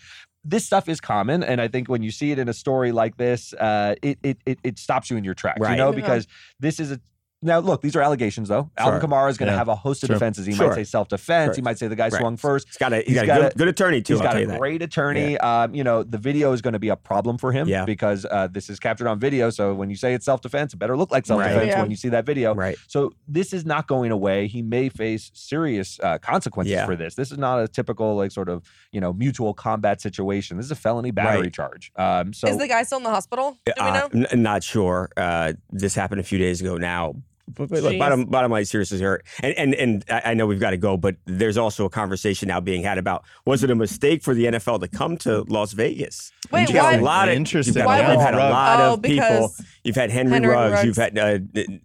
This 0.48 0.64
stuff 0.64 0.88
is 0.88 1.00
common, 1.00 1.42
and 1.42 1.60
I 1.60 1.66
think 1.66 1.88
when 1.88 2.02
you 2.04 2.12
see 2.12 2.30
it 2.30 2.38
in 2.38 2.48
a 2.48 2.52
story 2.54 2.92
like 2.92 3.16
this, 3.16 3.52
uh, 3.54 3.96
it, 4.00 4.18
it 4.22 4.38
it 4.46 4.58
it 4.62 4.78
stops 4.78 5.10
you 5.10 5.16
in 5.16 5.24
your 5.24 5.34
tracks. 5.34 5.58
Right. 5.60 5.72
You 5.72 5.76
know, 5.76 5.92
because 5.92 6.28
this 6.60 6.78
is 6.78 6.92
a 6.92 7.00
now 7.42 7.58
look. 7.58 7.82
These 7.82 7.94
are 7.96 8.00
allegations, 8.02 8.48
though. 8.48 8.70
Alvin 8.78 9.00
Kamara 9.00 9.28
is 9.30 9.36
going 9.36 9.46
to 9.48 9.52
Yeah. 9.52 9.58
have 9.58 9.68
a 9.68 9.74
host 9.76 10.02
of 10.02 10.08
Sure. 10.08 10.16
defenses. 10.16 10.46
He 10.46 10.54
Sure. 10.54 10.68
might 10.68 10.74
say 10.74 10.84
self 10.84 11.08
defense. 11.08 11.48
Sure. 11.48 11.54
He 11.56 11.62
might 11.62 11.78
say 11.78 11.86
the 11.86 11.94
guy 11.96 12.04
Right. 12.08 12.14
swung 12.14 12.36
first. 12.36 12.66
He's 12.68 12.76
got 12.78 12.92
a, 12.92 12.96
he's 12.96 13.08
He's 13.08 13.16
got, 13.16 13.26
got 13.26 13.36
a 13.36 13.40
a- 13.40 13.48
good, 13.50 13.58
good 13.58 13.68
attorney 13.68 14.02
too. 14.02 14.14
He's 14.14 14.20
I'll 14.22 14.26
got 14.28 14.36
a 14.36 14.40
you 14.40 14.46
that. 14.46 14.58
great 14.58 14.82
attorney. 14.82 15.36
Um, 15.38 15.74
you 15.74 15.84
know, 15.84 16.02
the 16.02 16.18
video 16.18 16.52
is 16.52 16.62
going 16.62 16.72
to 16.72 16.78
be 16.78 16.88
a 16.88 16.96
problem 16.96 17.36
for 17.38 17.52
him 17.52 17.68
Yeah. 17.68 17.84
because 17.84 18.24
uh, 18.24 18.48
this 18.50 18.70
is 18.70 18.80
captured 18.80 19.06
on 19.06 19.18
video. 19.20 19.50
So 19.50 19.74
when 19.74 19.90
you 19.90 19.96
say 19.96 20.14
it's 20.14 20.24
self 20.24 20.40
defense, 20.40 20.72
it 20.72 20.78
better 20.78 20.96
look 20.96 21.10
like 21.10 21.26
self 21.26 21.40
defense 21.42 21.58
Right. 21.58 21.66
Yeah. 21.68 21.82
when 21.82 21.90
you 21.90 21.96
see 21.96 22.08
that 22.08 22.24
video. 22.26 22.54
Right. 22.54 22.76
So 22.88 23.12
this 23.28 23.52
is 23.52 23.64
not 23.66 23.86
going 23.86 24.10
away. 24.12 24.46
He 24.46 24.62
may 24.62 24.88
face 24.88 25.30
serious 25.34 26.00
uh, 26.02 26.18
consequences 26.18 26.72
Yeah. 26.72 26.86
for 26.86 26.96
this. 26.96 27.14
This 27.16 27.30
is 27.30 27.38
not 27.38 27.60
a 27.62 27.68
typical 27.68 28.16
like 28.16 28.32
sort 28.32 28.48
of 28.48 28.62
you 28.92 29.00
know 29.00 29.12
mutual 29.12 29.52
combat 29.54 30.00
situation. 30.00 30.56
This 30.56 30.66
is 30.66 30.72
a 30.72 30.76
felony 30.76 31.10
battery 31.10 31.42
Right. 31.42 31.52
charge. 31.52 31.92
Um, 31.96 32.32
so 32.32 32.48
is 32.48 32.56
the 32.56 32.66
guy 32.68 32.82
still 32.82 32.98
in 32.98 33.04
the 33.04 33.10
hospital? 33.10 33.56
Do 33.66 33.72
we 33.76 33.82
Uh, 33.82 34.08
know? 34.12 34.26
n- 34.32 34.42
not 34.42 34.62
sure. 34.62 35.10
Uh, 35.16 35.52
this 35.70 35.94
happened 35.94 36.20
a 36.20 36.24
few 36.24 36.38
days 36.38 36.60
ago 36.60 36.76
now. 36.78 37.14
But, 37.54 37.68
but 37.68 37.82
look, 37.82 37.96
bottom 37.98 38.24
bottom 38.24 38.50
line, 38.50 38.64
serious 38.64 38.90
is 38.90 38.98
here, 39.00 39.22
and 39.40 39.54
and 39.56 39.74
and 39.74 40.04
I 40.10 40.22
I 40.26 40.34
know 40.34 40.46
we've 40.46 40.58
got 40.58 40.70
to 40.70 40.76
go, 40.76 40.96
but 40.96 41.14
there's 41.26 41.56
also 41.56 41.84
a 41.84 41.90
conversation 41.90 42.48
now 42.48 42.60
being 42.60 42.82
had 42.82 42.98
about 42.98 43.24
was 43.44 43.62
it 43.62 43.70
a 43.70 43.74
mistake 43.76 44.22
for 44.24 44.34
the 44.34 44.46
NFL 44.46 44.80
to 44.80 44.88
come 44.88 45.16
to 45.18 45.42
Las 45.48 45.72
Vegas? 45.72 46.32
Wait, 46.50 46.62
You've 46.62 46.72
got 46.74 46.92
why? 46.92 46.94
a 46.94 47.02
lot 47.02 47.28
of 47.28 47.34
Interesting. 47.36 47.74
You've, 47.74 47.84
got, 47.84 47.86
Why 47.86 48.12
you've 48.12 48.20
had 48.20 48.34
a 48.34 48.38
lot 48.38 48.80
Oh, 48.80 48.94
of 48.94 49.02
people. 49.02 49.54
You've 49.84 49.96
had 49.96 50.10
Henry, 50.10 50.32
Henry 50.32 50.48
Ruggs. 50.48 50.72
Ruggs. 50.72 50.84
You've 50.86 50.96
had 50.96 51.18
uh, 51.18 51.38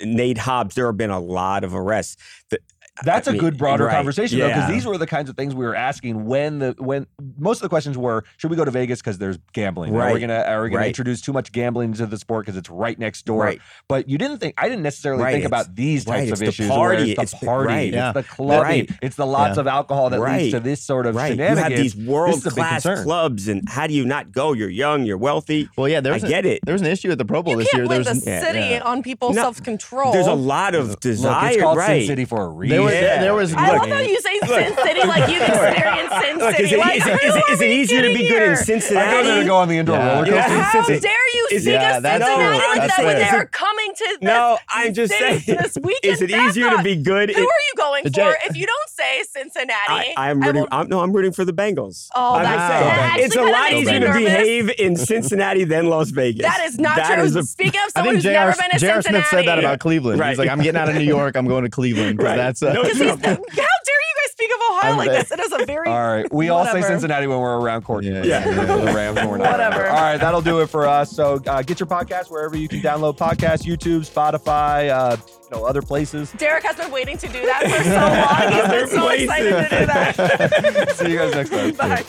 Nate 0.04 0.38
Hobbs. 0.40 0.74
There 0.76 0.88
have 0.88 0.98
been 0.98 1.10
a 1.12 1.20
lot 1.20 1.64
of 1.64 1.76
arrests. 1.76 2.18
The- 2.50 2.60
That's 3.04 3.28
I 3.28 3.32
a 3.32 3.34
mean, 3.34 3.42
good 3.42 3.58
broader 3.58 3.86
right, 3.86 3.96
conversation 3.96 4.40
though, 4.40 4.48
because 4.48 4.70
these 4.70 4.86
were 4.86 4.98
the 4.98 5.08
kinds 5.08 5.30
of 5.30 5.36
things 5.36 5.56
we 5.56 5.66
were 5.66 5.76
asking 5.76 6.26
when 6.26 6.60
the 6.60 6.76
when 6.78 7.08
most 7.38 7.58
of 7.58 7.64
the 7.64 7.70
questions 7.70 7.98
were 7.98 8.24
should 8.38 8.52
we 8.52 8.58
go 8.58 8.66
to 8.66 8.72
Vegas 8.72 9.00
because 9.00 9.18
there's 9.18 9.38
gambling? 9.54 9.96
Are 9.96 10.14
we 10.14 10.20
gonna 10.20 10.34
are 10.48 10.64
we 10.64 10.70
gonna 10.70 10.80
Right. 10.82 10.88
introduce 10.88 11.22
too 11.22 11.34
much 11.34 11.52
gambling 11.52 11.94
to 11.94 12.06
the 12.06 12.18
sport 12.18 12.46
because 12.46 12.58
it's 12.58 12.70
right 12.70 12.98
next 13.00 13.26
door? 13.26 13.44
Right. 13.44 13.60
But 13.88 14.08
you 14.10 14.18
didn't 14.18 14.38
think 14.38 14.54
I 14.58 14.70
didn't 14.70 14.84
necessarily 14.84 15.24
Right, 15.24 15.32
think 15.34 15.46
it's- 15.46 15.62
about 15.64 15.76
these 15.76 16.06
right, 16.06 16.18
types 16.28 16.32
it's 16.32 16.34
of 16.34 16.40
the 16.40 16.46
issues. 16.50 16.68
party, 16.70 16.96
where 16.98 17.12
it's 17.12 17.22
it's 17.22 17.32
the- 17.32 17.38
the 17.40 17.46
party, 17.46 17.68
right. 17.68 17.88
it's 17.88 17.96
Yeah. 17.96 18.12
the 18.12 18.24
clubbing, 18.24 18.62
Right. 18.62 18.90
it's 19.02 19.16
the 19.16 19.26
lots 19.26 19.56
Yeah. 19.58 19.62
of 19.62 19.68
alcohol 19.68 20.10
that 20.12 20.20
Right. 20.20 20.42
leads 20.44 20.54
to 20.54 20.60
this 20.60 20.82
sort 20.82 21.06
of 21.06 21.16
right. 21.16 21.30
You 21.32 21.36
shenanigans. 21.38 21.60
have 21.68 21.78
these 21.78 21.94
This 21.96 22.08
world 22.08 22.36
is 22.38 22.46
a 22.46 22.50
big 22.50 22.54
class 22.56 22.84
concern. 22.84 23.04
clubs, 23.04 23.48
and 23.48 23.68
how 23.68 23.88
do 23.88 23.94
you 23.94 24.06
not 24.06 24.32
go? 24.32 24.54
You're 24.54 24.70
young. 24.70 25.06
You're 25.06 25.18
wealthy. 25.18 25.68
Well, 25.78 25.88
yeah, 25.88 26.02
there's 26.02 26.24
I 26.24 26.28
get 26.28 26.46
it. 26.46 26.60
There 26.66 26.74
was 26.74 26.82
an 26.82 26.88
issue 26.88 27.12
at 27.12 27.18
the 27.18 27.26
Pro 27.26 27.42
Bowl 27.42 27.54
You 27.54 27.60
this 27.60 27.70
can't 27.70 27.80
year. 27.82 27.88
There 27.88 28.04
blame 28.04 28.16
was 28.16 28.24
the 28.24 28.42
city 28.42 28.80
on 28.80 29.02
people's 29.04 29.36
self 29.36 29.62
control. 29.64 30.12
There's 30.14 30.28
a 30.28 30.34
lot 30.34 30.76
of 30.76 31.00
desire, 31.00 31.54
it's 31.54 31.62
called 31.62 31.78
right? 31.78 32.02
Sin 32.02 32.08
City 32.08 32.26
for 32.26 32.42
a 32.44 32.48
reason. 32.50 32.91
There 32.92 33.34
was 33.36 33.52
there 33.52 33.60
was 33.62 33.70
I 33.70 33.72
look, 33.74 33.82
love 33.82 33.90
how 33.90 34.00
you 34.00 34.20
say 34.22 34.40
Sin 34.40 34.76
City 34.84 35.08
like 35.08 35.30
you've 35.30 35.42
experienced 35.42 36.16
Sin 36.22 36.38
Look, 36.38 36.56
City. 36.56 36.64
is 36.64 36.72
it, 36.74 36.80
like, 36.80 36.98
is 36.98 37.06
it, 37.08 37.14
is 37.14 37.20
who 37.22 37.28
it, 37.40 37.44
are 37.50 37.54
is 37.54 37.62
it 37.62 37.68
we 37.68 37.74
easier 37.76 38.02
to 38.02 38.08
be 38.08 38.14
kidding 38.16 38.28
good 38.30 38.70
in 38.70 38.82
here? 38.82 39.00
I 39.00 39.12
go 39.12 39.24
there 39.24 39.40
to 39.42 39.46
go 39.48 39.56
on 39.58 39.68
the 39.70 39.78
indoor 39.78 39.96
Yeah. 39.98 40.14
roller 40.16 40.28
Yeah. 40.28 40.48
coaster. 40.48 40.62
How 40.62 40.80
Is 40.82 40.90
it- 40.90 41.02
dare 41.02 41.12
you 41.36 41.48
is 41.52 41.62
speak 41.64 41.74
Yeah, 41.74 41.98
of 41.98 42.04
that's 42.04 42.26
Cincinnati 42.26 42.60
fair. 42.60 42.70
like 42.80 42.88
that 42.90 43.06
when 43.06 43.18
they're 43.18 43.46
coming 43.46 43.92
to 43.96 44.04
this 44.10 44.18
No, 44.22 44.58
I'm 44.70 44.94
just 44.94 45.14
saying. 45.14 45.44
this 45.46 45.78
weekend? 45.82 46.14
Is 46.14 46.22
it 46.22 46.32
Back 46.32 46.50
easier 46.50 46.70
to 46.72 46.82
be 46.84 46.96
good? 46.96 47.30
Who 47.32 47.42
are 47.42 47.44
you 47.44 47.74
going 47.78 48.04
for? 48.12 48.36
If 48.46 48.56
you 48.58 48.66
don't 48.68 48.90
say 48.90 49.24
Cincinnati, 49.30 49.74
I, 49.90 50.14
I'm 50.18 50.42
rooting. 50.42 50.62
will- 50.62 50.68
I'm, 50.72 50.88
no, 50.90 51.00
I'm 51.02 51.12
rooting 51.14 51.32
for 51.34 51.46
the 51.46 51.54
Bengals. 51.54 52.08
Oh, 52.16 52.36
I'm 52.36 52.44
that's 52.44 52.56
just 52.56 52.68
that 52.68 52.80
saying. 52.80 53.00
actually 53.00 53.24
It's 53.24 53.36
a 53.36 53.44
lot 53.44 53.74
easier 53.74 54.00
to 54.00 54.14
behave 54.14 54.72
in 54.80 54.96
Cincinnati 54.96 55.64
than 55.64 55.88
Las 55.88 56.10
Vegas. 56.10 56.46
That 56.46 56.62
is 56.66 56.80
not 56.80 56.96
That 56.98 57.16
true. 57.16 57.24
is 57.24 57.36
a- 57.36 57.44
Speaking 57.44 57.80
of 57.82 57.88
I 57.96 58.00
someone 58.00 58.16
think 58.16 58.16
who's 58.16 58.24
J.R. 58.24 58.46
never 58.48 58.58
been 58.62 58.70
to 58.72 58.80
Cincinnati, 58.80 59.08
Smith 59.10 59.26
said 59.28 59.48
that 59.48 59.60
about 59.60 59.80
Cleveland. 59.80 60.20
Right. 60.20 60.30
He's 60.30 60.40
like, 60.40 60.50
I'm 60.50 60.60
getting 60.62 60.80
out 60.80 60.90
of 60.90 60.96
New 60.96 61.02
York. 61.18 61.36
I'm 61.36 61.48
going 61.48 61.64
to 61.64 61.70
Cleveland. 61.70 62.18
'cause 62.20 62.26
Right. 62.26 62.38
That's 62.38 62.62
No, 62.74 62.82
Because 62.84 62.98
true. 62.98 63.08
he's 63.08 63.18
the, 63.18 63.28
how 63.30 63.36
dare 63.36 63.56
you 63.56 64.16
guys 64.24 64.32
speak 64.32 64.52
of 64.52 64.72
Ohio 64.72 64.92
I'm 64.92 64.98
like 64.98 65.10
a- 65.10 65.12
this? 65.14 65.32
It 65.32 65.40
is 65.40 65.52
a 65.54 65.66
very 65.66 65.88
All 65.88 66.08
right, 66.08 66.34
we 66.34 66.50
all 66.50 66.66
say 66.66 66.82
Cincinnati 66.82 67.28
when 67.28 67.40
we're 67.40 67.60
around 67.60 67.84
Courtney. 67.84 68.12
Yeah, 68.12 68.24
yeah, 68.24 68.50
yeah. 68.50 68.66
the 68.66 68.86
Rams 68.94 69.16
when 69.18 69.30
we're 69.30 69.38
not. 69.38 69.52
Whatever. 69.52 69.88
All 69.88 70.02
right, 70.02 70.18
that'll 70.18 70.42
do 70.42 70.60
it 70.62 70.68
for 70.68 70.88
us. 70.88 71.12
So 71.12 71.42
uh, 71.48 71.62
get 71.62 71.80
your 71.80 71.88
podcast 71.88 72.30
wherever 72.32 72.56
you 72.58 72.68
can 72.68 72.82
download 72.82 73.18
podcasts: 73.18 73.64
YouTube, 73.64 74.10
Spotify, 74.10 74.90
uh, 74.90 75.18
you 75.20 75.58
know, 75.58 75.66
other 75.66 75.82
places. 75.82 76.32
Derek 76.34 76.64
has 76.64 76.76
been 76.76 76.92
waiting 76.92 77.18
to 77.18 77.28
do 77.28 77.42
that 77.46 77.64
for 77.64 77.84
so 77.84 78.00
long. 78.00 78.62
He's 78.62 78.70
been 78.70 78.88
so 78.88 79.10
excited 79.10 79.70
to 79.70 79.80
do 79.80 79.86
that. 79.86 80.96
See 80.98 81.12
you 81.12 81.18
guys 81.18 81.34
next 81.34 81.50
time. 81.50 81.74
Bye. 81.74 82.04